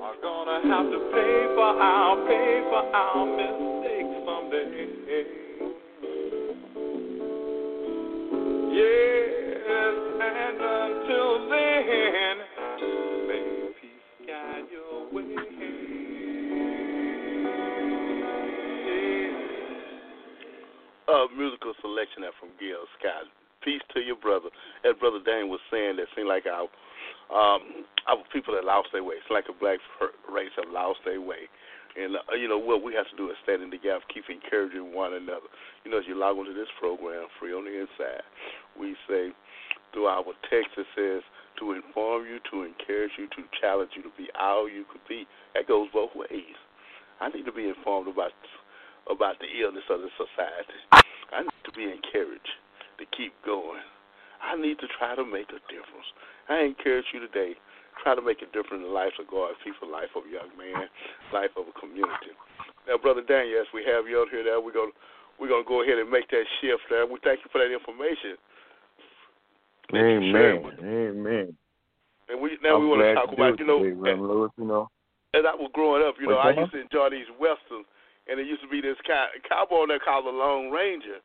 [0.00, 4.88] are gonna have to pay for our pay for our mistakes someday.
[8.72, 12.36] Yes, and until then,
[13.28, 13.44] may
[13.80, 15.36] peace guide your way.
[21.08, 23.28] uh, musical selection there from Gil Scott.
[23.62, 24.48] Peace to your brother.
[24.84, 26.68] As Brother Dan was saying, that seemed like our
[27.30, 29.16] um, our people that lost their way.
[29.18, 29.78] It's like a black
[30.30, 31.50] race have lost their way.
[31.96, 34.28] And uh, you know what we have to do is stand in the gap, keep
[34.28, 35.48] encouraging one another.
[35.84, 38.22] You know, as you log onto this program, free on the inside,
[38.78, 39.32] we say
[39.92, 41.22] through our text it says
[41.58, 45.24] to inform you, to encourage you, to challenge you to be all you could be.
[45.54, 46.56] That goes both ways.
[47.20, 48.32] I need to be informed about
[49.08, 50.80] about the illness of the society.
[51.32, 52.60] I need to be encouraged
[52.98, 53.80] to keep going.
[54.42, 56.08] I need to try to make a difference.
[56.48, 57.54] I encourage you today.
[58.04, 60.52] Try to make a difference in the lives of God, people, life of a young
[60.54, 60.84] man,
[61.32, 62.36] life of a community.
[62.84, 64.60] Now, Brother Daniel, yes, we have you on here now.
[64.60, 64.94] We're gonna
[65.40, 67.08] we're gonna go ahead and make that shift there.
[67.08, 68.36] We thank you for that information.
[69.94, 70.60] Amen.
[70.82, 71.56] Amen.
[72.28, 74.90] And we now I'm we want to talk about you know today, Lewis, you know.
[75.34, 76.60] as I was growing up, you know, What's I that?
[76.66, 77.86] used to enjoy these westerns,
[78.26, 81.22] and there used to be this cow- cowboy there called the Lone Ranger,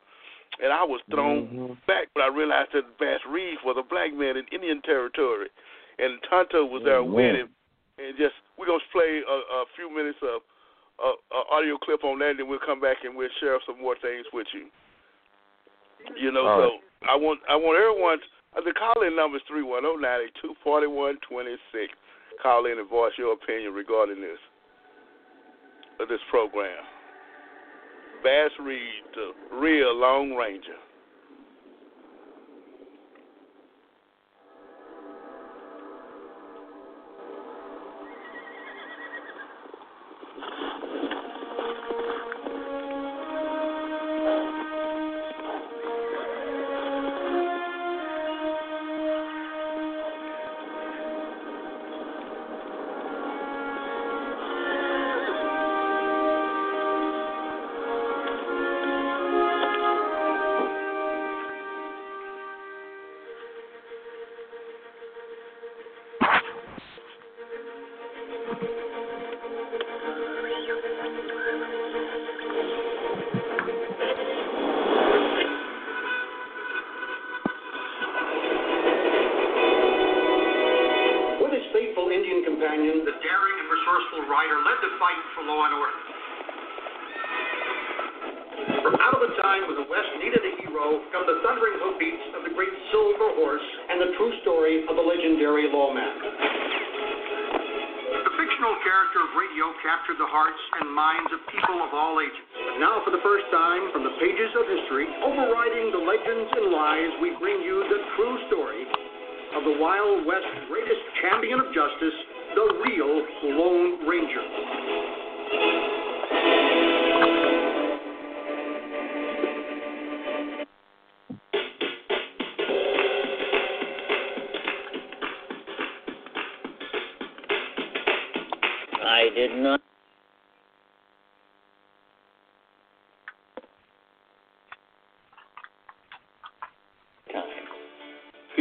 [0.60, 1.86] and I was thrown Mhm.
[1.86, 5.48] back when I realized that Bass Reeves was a black man in Indian territory,
[5.98, 7.12] and Tonto was there Amen.
[7.12, 7.54] with him,
[7.98, 10.42] and just we're gonna play a, a few minutes of
[11.00, 11.12] a,
[11.50, 14.46] audio clip on that, and we'll come back and we'll share some more things with
[14.52, 14.70] you.
[16.16, 16.80] You know, All so right.
[17.08, 18.20] I want I want everyone.
[18.54, 21.56] Uh, the call in number is three one zero nine eight two forty one twenty
[21.72, 21.92] six.
[22.42, 24.38] Call in and voice your opinion regarding this
[26.00, 26.84] of this program.
[28.22, 28.80] Bass Reeves,
[29.14, 30.78] the real Lone Ranger.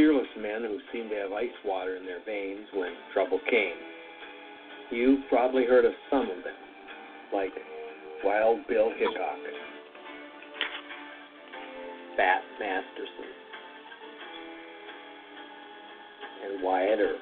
[0.02, 3.78] Fearless men who seemed to have ice water in their veins when trouble came.
[4.90, 6.58] You've probably heard of some of them,
[7.32, 7.52] like
[8.24, 9.38] Wild Bill Hickok,
[12.18, 13.30] Bat Masterson,
[16.46, 17.20] and Wyatt Earp.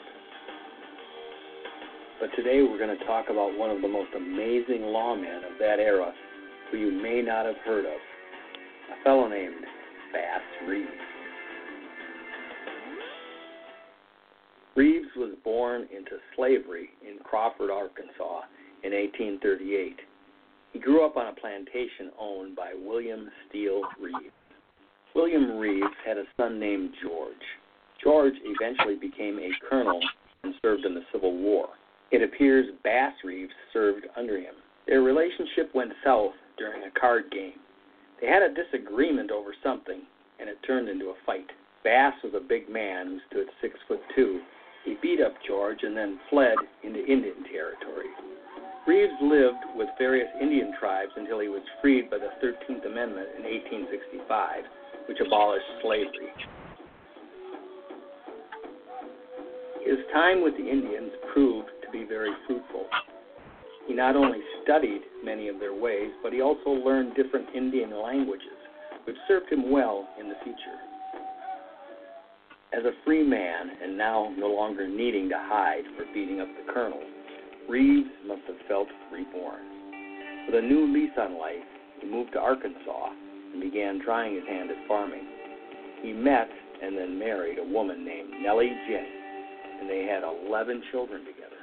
[2.21, 5.79] But today we're going to talk about one of the most amazing lawmen of that
[5.79, 6.13] era
[6.71, 9.65] who you may not have heard of, a fellow named
[10.13, 11.08] Bass Reeves.
[15.59, 18.43] Born into slavery in Crawford, Arkansas
[18.83, 19.97] in 1838.
[20.71, 24.33] He grew up on a plantation owned by William Steele Reeves.
[25.13, 27.35] William Reeves had a son named George.
[28.01, 29.99] George eventually became a colonel
[30.43, 31.67] and served in the Civil War.
[32.11, 34.55] It appears Bass Reeves served under him.
[34.87, 37.59] Their relationship went south during a card game.
[38.21, 40.03] They had a disagreement over something,
[40.39, 41.51] and it turned into a fight.
[41.83, 44.39] Bass was a big man who stood six foot two.
[44.85, 48.09] He beat up George and then fled into Indian territory.
[48.87, 53.43] Reeves lived with various Indian tribes until he was freed by the 13th Amendment in
[53.43, 54.63] 1865,
[55.07, 56.33] which abolished slavery.
[59.85, 62.85] His time with the Indians proved to be very fruitful.
[63.87, 68.57] He not only studied many of their ways, but he also learned different Indian languages,
[69.05, 70.88] which served him well in the future.
[72.71, 76.71] As a free man, and now no longer needing to hide for beating up the
[76.71, 77.01] colonel,
[77.67, 79.65] Reeves must have felt reborn.
[80.45, 81.65] With a new lease on life,
[81.99, 83.09] he moved to Arkansas
[83.53, 85.25] and began trying his hand at farming.
[86.03, 86.49] He met
[86.83, 89.17] and then married a woman named Nellie Jenny,
[89.81, 91.57] and they had 11 children together.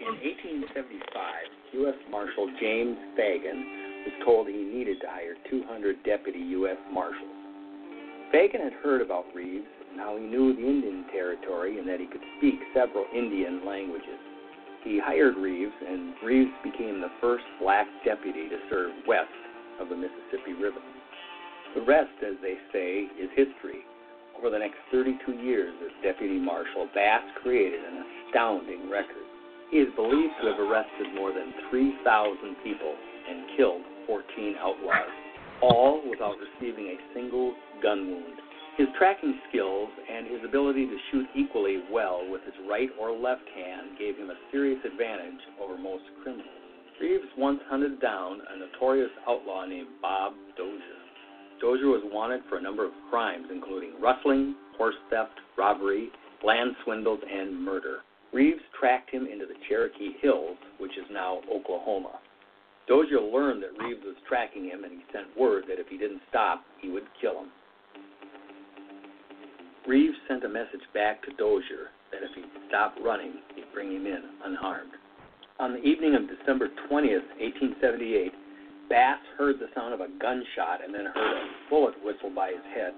[0.00, 1.94] In 1875, U.S.
[2.10, 6.78] Marshal James Fagan was told he needed to hire 200 deputy U.S.
[6.92, 7.43] Marshals.
[8.34, 12.06] Fagan had heard about Reeves and how he knew the Indian Territory and that he
[12.10, 14.18] could speak several Indian languages.
[14.82, 19.30] He hired Reeves, and Reeves became the first black deputy to serve west
[19.78, 20.82] of the Mississippi River.
[21.76, 23.86] The rest, as they say, is history.
[24.36, 29.30] Over the next 32 years as deputy marshal, Bass created an astounding record.
[29.70, 32.02] He is believed to have arrested more than 3,000
[32.66, 32.94] people
[33.30, 35.23] and killed 14 outlaws,
[35.62, 38.38] all without receiving a single gun wound.
[38.76, 43.46] His tracking skills and his ability to shoot equally well with his right or left
[43.54, 46.48] hand gave him a serious advantage over most criminals.
[47.00, 51.02] Reeves once hunted down a notorious outlaw named Bob Dozier.
[51.60, 56.10] Dozier was wanted for a number of crimes, including rustling, horse theft, robbery,
[56.44, 57.98] land swindles, and murder.
[58.32, 62.18] Reeves tracked him into the Cherokee Hills, which is now Oklahoma.
[62.86, 66.20] Dozier learned that Reeves was tracking him, and he sent word that if he didn't
[66.28, 67.48] stop, he would kill him.
[69.86, 74.06] Reeves sent a message back to Dozier that if he stopped running, he'd bring him
[74.06, 74.92] in unharmed.
[75.58, 78.32] On the evening of December 20th, 1878,
[78.88, 82.64] Bass heard the sound of a gunshot and then heard a bullet whistle by his
[82.74, 82.92] head.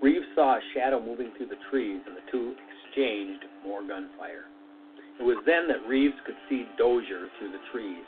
[0.00, 4.46] Reeves saw a shadow moving through the trees, and the two exchanged more gunfire.
[5.18, 8.06] It was then that Reeves could see Dozier through the trees.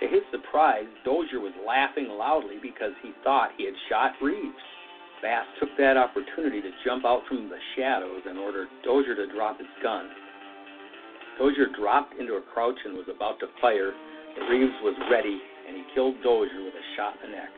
[0.00, 4.64] To his surprise, Dozier was laughing loudly because he thought he had shot Reeves.
[5.22, 9.58] Bass took that opportunity to jump out from the shadows and ordered Dozier to drop
[9.58, 10.10] his gun.
[11.38, 13.92] Dozier dropped into a crouch and was about to fire,
[14.34, 17.50] but Reeves was ready and he killed Dozier with a shot in the neck.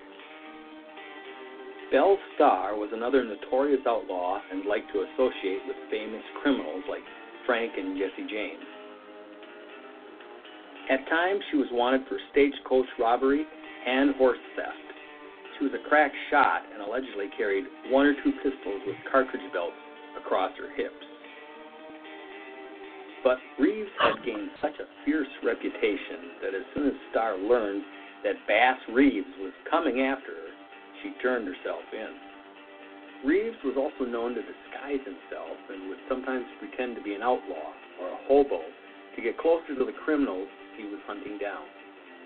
[1.90, 7.02] Belle Starr was another notorious outlaw and liked to associate with famous criminals like
[7.46, 8.75] Frank and Jesse James.
[10.88, 13.44] At times, she was wanted for stagecoach robbery
[13.86, 14.86] and horse theft.
[15.58, 19.74] She was a crack shot and allegedly carried one or two pistols with cartridge belts
[20.16, 20.94] across her hips.
[23.24, 27.82] But Reeves had gained such a fierce reputation that as soon as Starr learned
[28.22, 30.50] that Bass Reeves was coming after her,
[31.02, 33.28] she turned herself in.
[33.28, 37.74] Reeves was also known to disguise himself and would sometimes pretend to be an outlaw
[37.98, 38.60] or a hobo
[39.16, 41.64] to get closer to the criminals he was hunting down.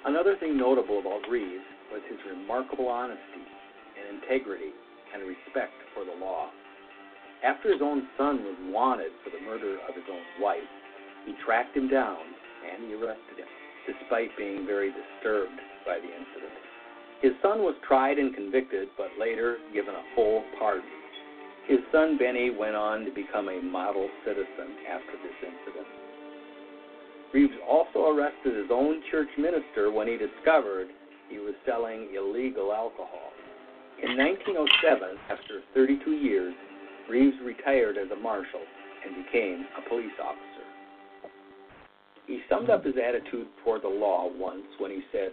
[0.05, 3.45] Another thing notable about Reeves was his remarkable honesty
[3.99, 4.73] and integrity
[5.15, 6.51] and respect for the law.
[7.43, 10.69] After his own son was wanted for the murder of his own wife,
[11.27, 12.21] he tracked him down
[12.65, 13.51] and he arrested him,
[13.87, 16.57] despite being very disturbed by the incident.
[17.23, 20.89] His son was tried and convicted, but later given a full pardon.
[21.67, 26.00] His son Benny went on to become a model citizen after this incident.
[27.33, 30.89] Reeves also arrested his own church minister when he discovered
[31.29, 33.31] he was selling illegal alcohol.
[34.03, 36.55] In 1907, after 32 years,
[37.09, 38.63] Reeves retired as a marshal
[39.05, 40.67] and became a police officer.
[42.27, 45.31] He summed up his attitude toward the law once when he said,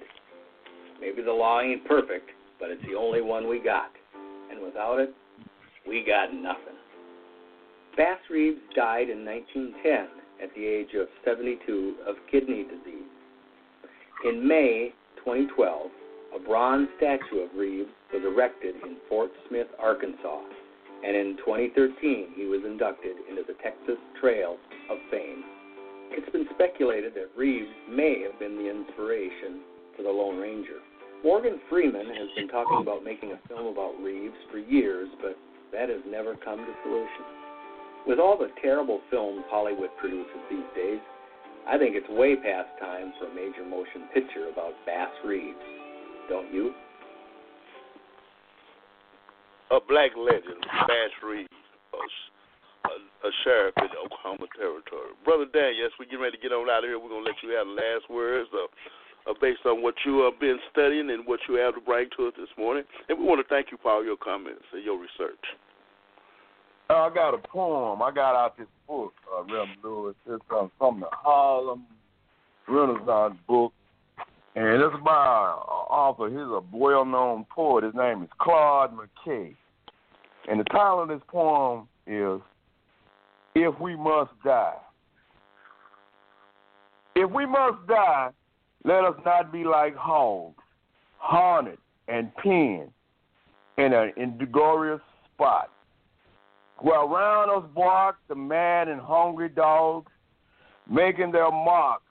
[1.00, 2.30] Maybe the law ain't perfect,
[2.60, 3.91] but it's the only one we got.
[4.52, 5.14] And without it,
[5.88, 6.78] we got nothing.
[7.95, 13.09] Bass Reeves died in 1910 at the age of 72 of kidney disease.
[14.25, 15.91] In May 2012,
[16.35, 20.41] a bronze statue of Reeves was erected in Fort Smith, Arkansas,
[21.05, 24.57] and in 2013 he was inducted into the Texas Trail
[24.89, 25.43] of Fame.
[26.11, 29.61] It's been speculated that Reeves may have been the inspiration
[29.95, 30.79] for the Lone Ranger.
[31.23, 35.38] Morgan Freeman has been talking about making a film about Reeves for years, but
[35.73, 37.47] that has never come to fruition.
[38.08, 41.03] With all the terrible films Hollywood produces these days,
[41.68, 45.60] I think it's way past time for a major motion picture about Bass Reeves.
[46.30, 46.72] Don't you?
[49.76, 51.51] A black legend, Bass Reeves,
[51.91, 51.99] a,
[52.88, 55.12] a, a sheriff in Oklahoma Territory.
[55.28, 56.95] Brother Dan, yes, we're getting ready to get on out of here.
[56.95, 58.72] We're going to let you have the last words uh,
[59.28, 62.32] uh, based on what you have been studying and what you have to bring to
[62.32, 62.88] us this morning.
[63.12, 65.43] And we want to thank you for all your comments and your research.
[66.89, 68.01] I got a poem.
[68.01, 70.15] I got out this book, uh, Reverend Lewis.
[70.25, 71.85] It's um, from the Harlem
[72.67, 73.73] Renaissance book,
[74.55, 75.59] and it's by an
[75.89, 76.29] author.
[76.29, 77.83] He's a well-known poet.
[77.83, 79.53] His name is Claude McKay,
[80.49, 82.39] and the title of this poem is
[83.55, 84.73] "If We Must Die."
[87.19, 88.29] If we must die,
[88.83, 90.61] let us not be like hogs,
[91.17, 92.91] haunted and pinned
[93.79, 95.01] in an inglorious
[95.33, 95.71] spot
[96.80, 100.11] while round us bark the mad and hungry dogs,
[100.89, 102.01] making their mark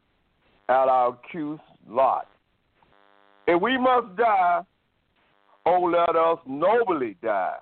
[0.69, 2.29] at our cute lot.
[3.47, 4.63] If we must die,
[5.67, 7.59] oh, let us nobly die,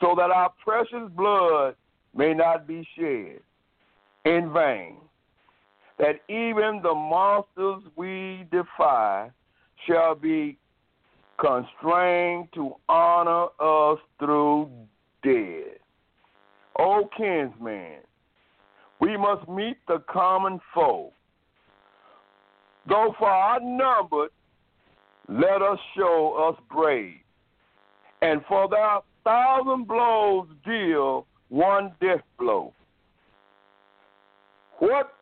[0.00, 1.74] so that our precious blood
[2.14, 3.40] may not be shed
[4.24, 4.96] in vain,
[5.98, 9.30] that even the monsters we defy
[9.86, 10.56] shall be
[11.40, 14.70] constrained to honor us through
[15.22, 15.77] death.
[16.78, 18.00] O kinsman,
[19.00, 21.12] we must meet the common foe.
[22.88, 24.30] Though far outnumbered,
[25.28, 27.16] let us show us brave.
[28.22, 32.72] And for their thousand blows deal one death blow.
[34.78, 35.12] What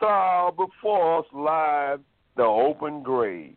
[0.00, 1.98] thou before us lies
[2.36, 3.56] the open grave.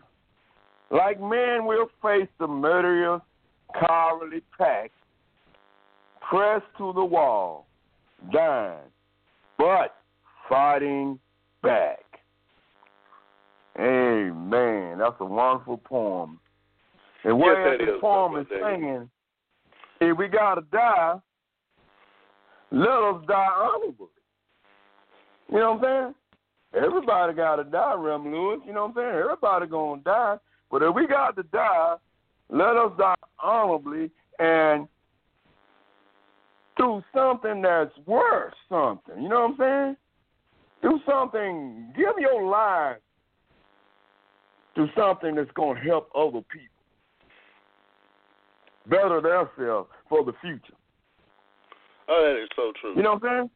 [0.91, 3.21] Like men we'll face the murderous,
[3.79, 4.91] cowardly pack
[6.29, 7.67] pressed to the wall,
[8.31, 8.77] dying,
[9.57, 9.95] but
[10.49, 11.19] fighting
[11.61, 11.99] back.
[13.79, 14.97] Amen.
[14.99, 16.39] That's a wonderful poem.
[17.23, 19.09] And what Yes, that the is, poem is saying,
[19.99, 21.15] if we gotta die,
[22.71, 24.07] let us die honorably.
[25.51, 26.13] You know what I'm
[26.73, 26.85] saying?
[26.85, 28.59] Everybody gotta die, Rem Lewis.
[28.65, 29.23] You know what I'm saying?
[29.23, 30.37] Everybody gonna die.
[30.71, 31.95] But if we got to die,
[32.49, 34.87] let us die honorably and
[36.77, 39.21] do something that's worth something.
[39.21, 39.97] You know what I'm saying?
[40.81, 41.93] Do something.
[41.95, 42.97] Give your life
[44.75, 46.75] to something that's going to help other people
[48.87, 50.73] better themselves for the future.
[52.07, 52.95] Oh, that is so true.
[52.95, 53.49] You know what I'm saying?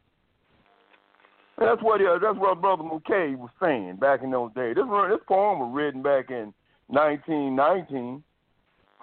[1.59, 4.75] That's what uh, that's what Brother McKay was saying back in those days.
[4.75, 6.53] This this poem was written back in
[6.87, 8.23] 1919.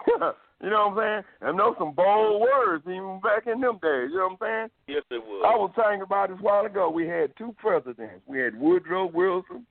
[0.61, 1.49] you know what I'm saying?
[1.49, 4.09] And those some bold words even back in them days.
[4.11, 4.69] You know what I'm saying?
[4.87, 5.43] Yes, it was.
[5.45, 6.89] I was talking about this a while ago.
[6.89, 8.23] We had two presidents.
[8.25, 9.65] We had Woodrow Wilson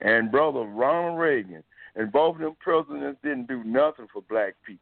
[0.00, 1.62] and Brother Ronald Reagan,
[1.96, 4.80] and both of them presidents didn't do nothing for black people.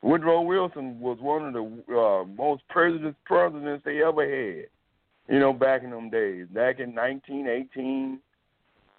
[0.00, 4.66] Woodrow Wilson was one of the uh, most president presidents they ever had.
[5.28, 8.20] You know, back in them days, back in 1918,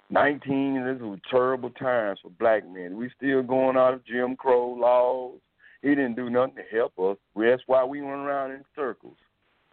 [0.10, 2.98] 19, this was terrible times for black men.
[2.98, 5.40] We still going out of Jim Crow laws.
[5.82, 7.18] He didn't do nothing to help us.
[7.36, 9.18] That's why we went around in circles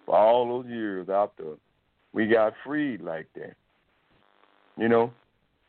[0.06, 1.56] for all those years after
[2.12, 3.54] we got freed like that.
[4.76, 5.12] You know,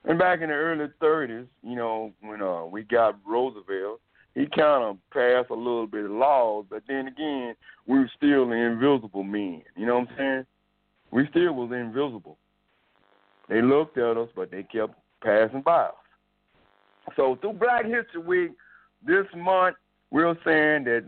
[0.06, 4.02] and back in the early 30s, you know, when uh, we got Roosevelt,
[4.36, 7.56] he kind of passed a little bit of laws, but then again,
[7.86, 9.62] we were still the invisible men.
[9.76, 10.46] You know what I'm saying?
[11.12, 12.38] We still was invisible.
[13.50, 15.94] They looked at us, but they kept passing by us.
[17.16, 18.52] So through Black History Week
[19.06, 19.76] this month,
[20.12, 21.04] we're saying that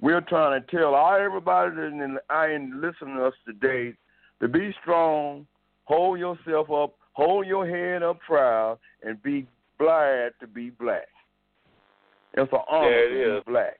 [0.00, 3.94] we're trying to tell all everybody that I listening to us today
[4.40, 5.46] to be strong,
[5.84, 9.46] hold yourself up, hold your head up proud, and be
[9.78, 11.08] glad to be black.
[12.34, 13.44] It's an honor Yeah, it to is.
[13.44, 13.78] be black.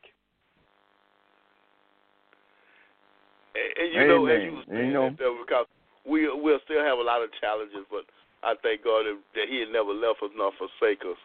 [3.54, 4.46] And, and you know, as Amen.
[4.46, 5.66] you was saying you know- because
[6.06, 8.08] we we'll still have a lot of challenges, but
[8.42, 11.20] I thank God that, He had never left us nor forsake us,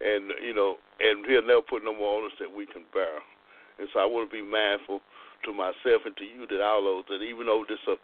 [0.00, 3.22] and you know, and He'll never put no more on us that we can bear.
[3.78, 5.00] And so I want to be mindful
[5.46, 7.94] to myself and to you that all those that even though this uh,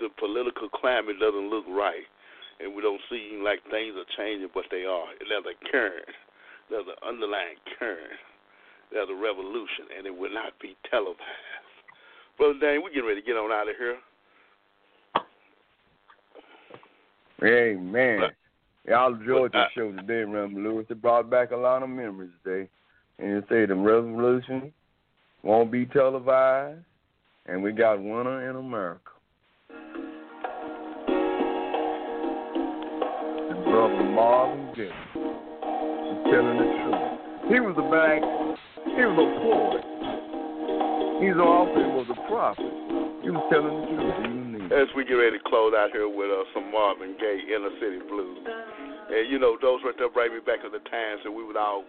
[0.00, 2.08] the political climate doesn't look right,
[2.60, 5.12] and we don't seem like things are changing, but they are.
[5.20, 6.08] There's a current,
[6.70, 8.16] there's an underlying current,
[8.90, 11.20] there's a revolution, and it will not be televised.
[12.38, 13.98] Brother Dane, we getting ready to get on out of here.
[17.44, 18.20] Amen.
[18.86, 20.86] Y'all enjoyed the show today, Reverend Lewis.
[20.88, 22.68] It brought back a lot of memories today.
[23.18, 24.72] And you say the revolution
[25.42, 26.80] won't be televised,
[27.46, 29.10] and we got Winter in America.
[33.50, 34.90] And Brother Marvin Gaye is
[36.30, 37.52] telling the truth.
[37.52, 38.20] He was a black,
[38.84, 39.84] he was a poet.
[41.22, 42.72] He's also was a prophet.
[43.22, 44.47] He was telling the truth.
[44.68, 48.04] As we get ready to close out here with uh, some Marvin Gaye Inner City
[48.04, 48.44] Blues.
[49.08, 51.56] And you know, those right there bring me back to the times that we would
[51.56, 51.84] all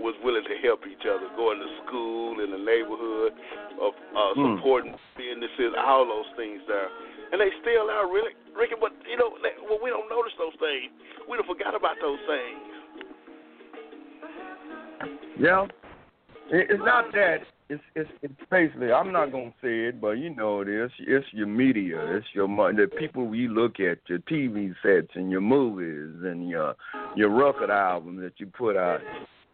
[0.00, 3.32] was willing to help each other, going to school in the neighborhood,
[3.80, 4.56] of uh, Hmm.
[4.56, 6.88] supporting businesses, all those things there.
[7.32, 8.76] And they still are really, Ricky.
[8.76, 10.92] But you know, they, well, we don't notice those things.
[11.24, 12.60] We don't forgot about those things.
[15.40, 15.64] Yeah.
[16.52, 17.48] It's not that.
[17.70, 18.90] It's it's it's basically.
[18.90, 20.90] I'm not gonna say it, but you know it is.
[20.98, 22.16] It's your media.
[22.16, 26.74] It's your the people you look at, your TV sets and your movies and your
[27.14, 28.98] your record albums that you put out.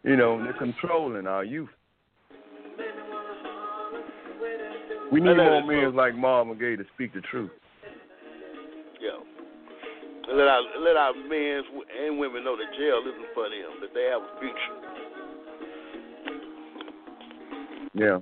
[0.01, 1.69] You know they're controlling our youth.
[5.11, 7.51] We need more men like Marvin Gaye to speak the truth.
[8.99, 9.21] Yeah.
[10.33, 11.61] Let our let our men
[12.01, 13.79] and women know that jail isn't for them.
[13.79, 14.96] That they have a future.
[17.97, 18.19] Yeah,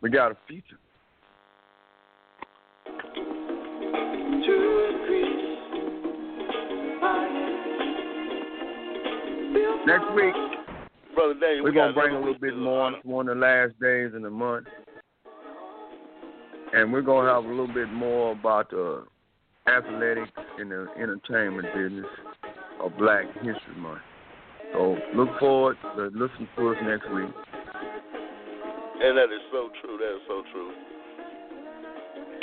[0.00, 0.78] we got a future.
[9.84, 10.32] Next week,
[11.14, 12.90] Brother Daniel, we're we gonna bring a little bit more.
[12.90, 14.66] It's one of the last days in the month,
[16.72, 19.00] and we're gonna have a little bit more about uh,
[19.70, 22.06] athletics and the entertainment business
[22.82, 24.00] of Black History Month.
[24.72, 27.57] So look forward to listen to us next week.
[28.98, 29.94] And that is so true.
[29.94, 30.74] That is so true.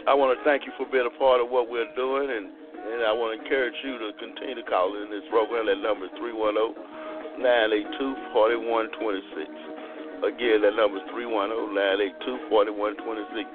[0.07, 3.01] I want to thank you for being a part of what we're doing, and, and
[3.03, 5.65] I want to encourage you to continue to call in this program.
[5.65, 10.29] That number is 310 982 4126.
[10.29, 13.49] Again, that number is 310 982 4126.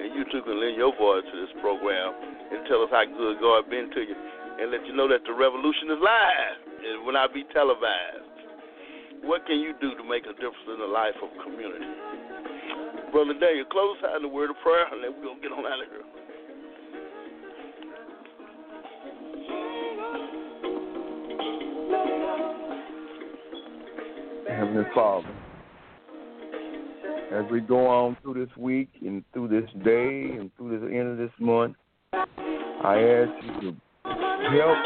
[0.00, 2.14] And you too can lend your voice to this program
[2.54, 4.16] and tell us how good God been to you,
[4.62, 8.32] and let you know that the revolution is live and will not be televised.
[9.26, 12.15] What can you do to make a difference in the life of community?
[13.12, 15.52] Brother Daniel, close out in the word of prayer, and then we're going to get
[15.52, 16.02] on out of here.
[24.56, 25.28] Heavenly Father,
[27.32, 31.08] as we go on through this week and through this day and through the end
[31.08, 31.76] of this month,
[32.12, 34.78] I ask you to help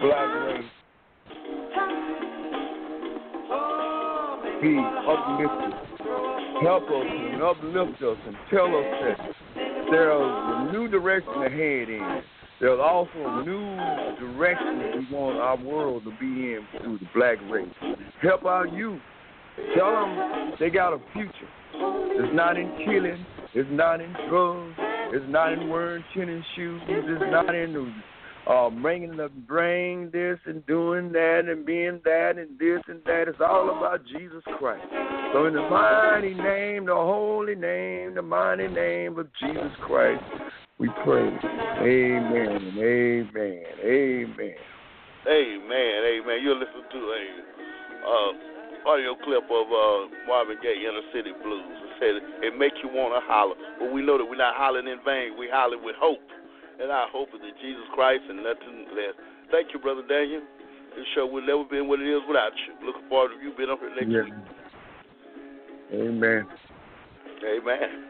[0.00, 0.70] black race
[4.62, 6.25] be uplifted.
[6.62, 9.16] Help us and uplift us and tell us that
[9.90, 12.22] there's a new direction ahead in.
[12.60, 13.76] There's also a new
[14.18, 17.68] direction we want our world to be in through the black race.
[18.22, 19.00] Help our youth.
[19.76, 21.32] Tell them they got a future.
[21.74, 23.24] It's not in killing.
[23.54, 24.74] It's not in drugs.
[25.12, 26.80] It's not in wearing tennis shoes.
[26.88, 27.92] It's not in the
[28.46, 33.28] uh, bringing the bring this and doing that and being that and this and that.
[33.28, 34.84] It's all about Jesus Christ.
[35.32, 40.22] So in the mighty name, the holy name, the mighty name of Jesus Christ,
[40.78, 41.28] we pray.
[41.80, 42.46] Amen
[43.36, 43.64] amen.
[43.84, 44.54] Amen.
[45.26, 46.38] Amen, amen.
[46.42, 47.22] You're listening to a
[48.06, 51.66] uh, audio clip of uh, Marvin Gaye, Inner City Blues.
[51.66, 54.86] It said it makes you want to holler, but we know that we're not hollering
[54.86, 55.36] in vain.
[55.38, 56.22] We holler with hope,
[56.80, 59.14] and our hope is in Jesus Christ and nothing less.
[59.50, 60.42] Thank you, brother Daniel.
[60.96, 62.72] This show will never be what it is without you.
[62.86, 64.24] Looking forward to you being up here next Yeah.
[64.24, 64.34] week.
[65.92, 66.46] Amen.
[67.44, 68.04] Amen.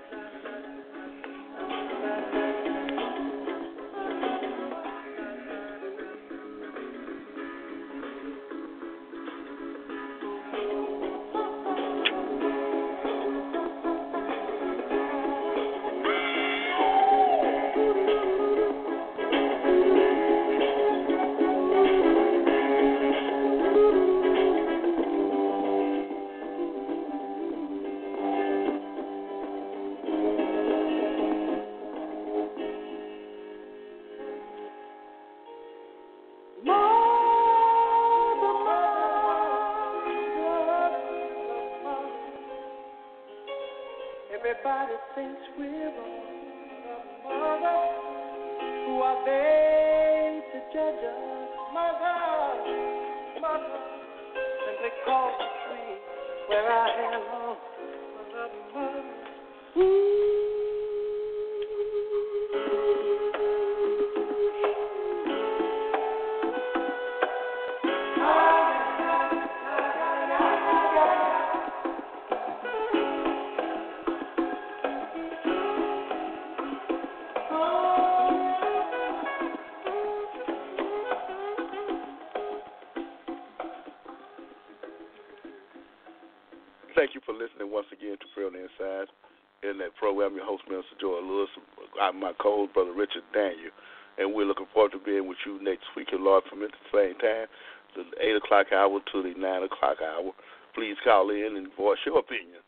[92.56, 93.70] Co-host, Brother Richard Daniel,
[94.18, 97.18] and we're looking forward to being with you next week, if Lord permit, the same
[97.20, 97.46] time,
[97.94, 100.32] the 8 o'clock hour to the 9 o'clock hour.
[100.74, 102.60] Please call in and voice your opinion.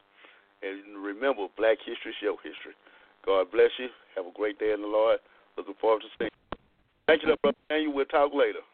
[0.62, 2.76] And remember, black history is your history.
[3.24, 3.88] God bless you.
[4.16, 5.20] Have a great day in the Lord.
[5.56, 6.58] Looking forward to seeing you.
[7.06, 7.92] Thank you, Brother Daniel.
[7.92, 8.64] We'll talk later.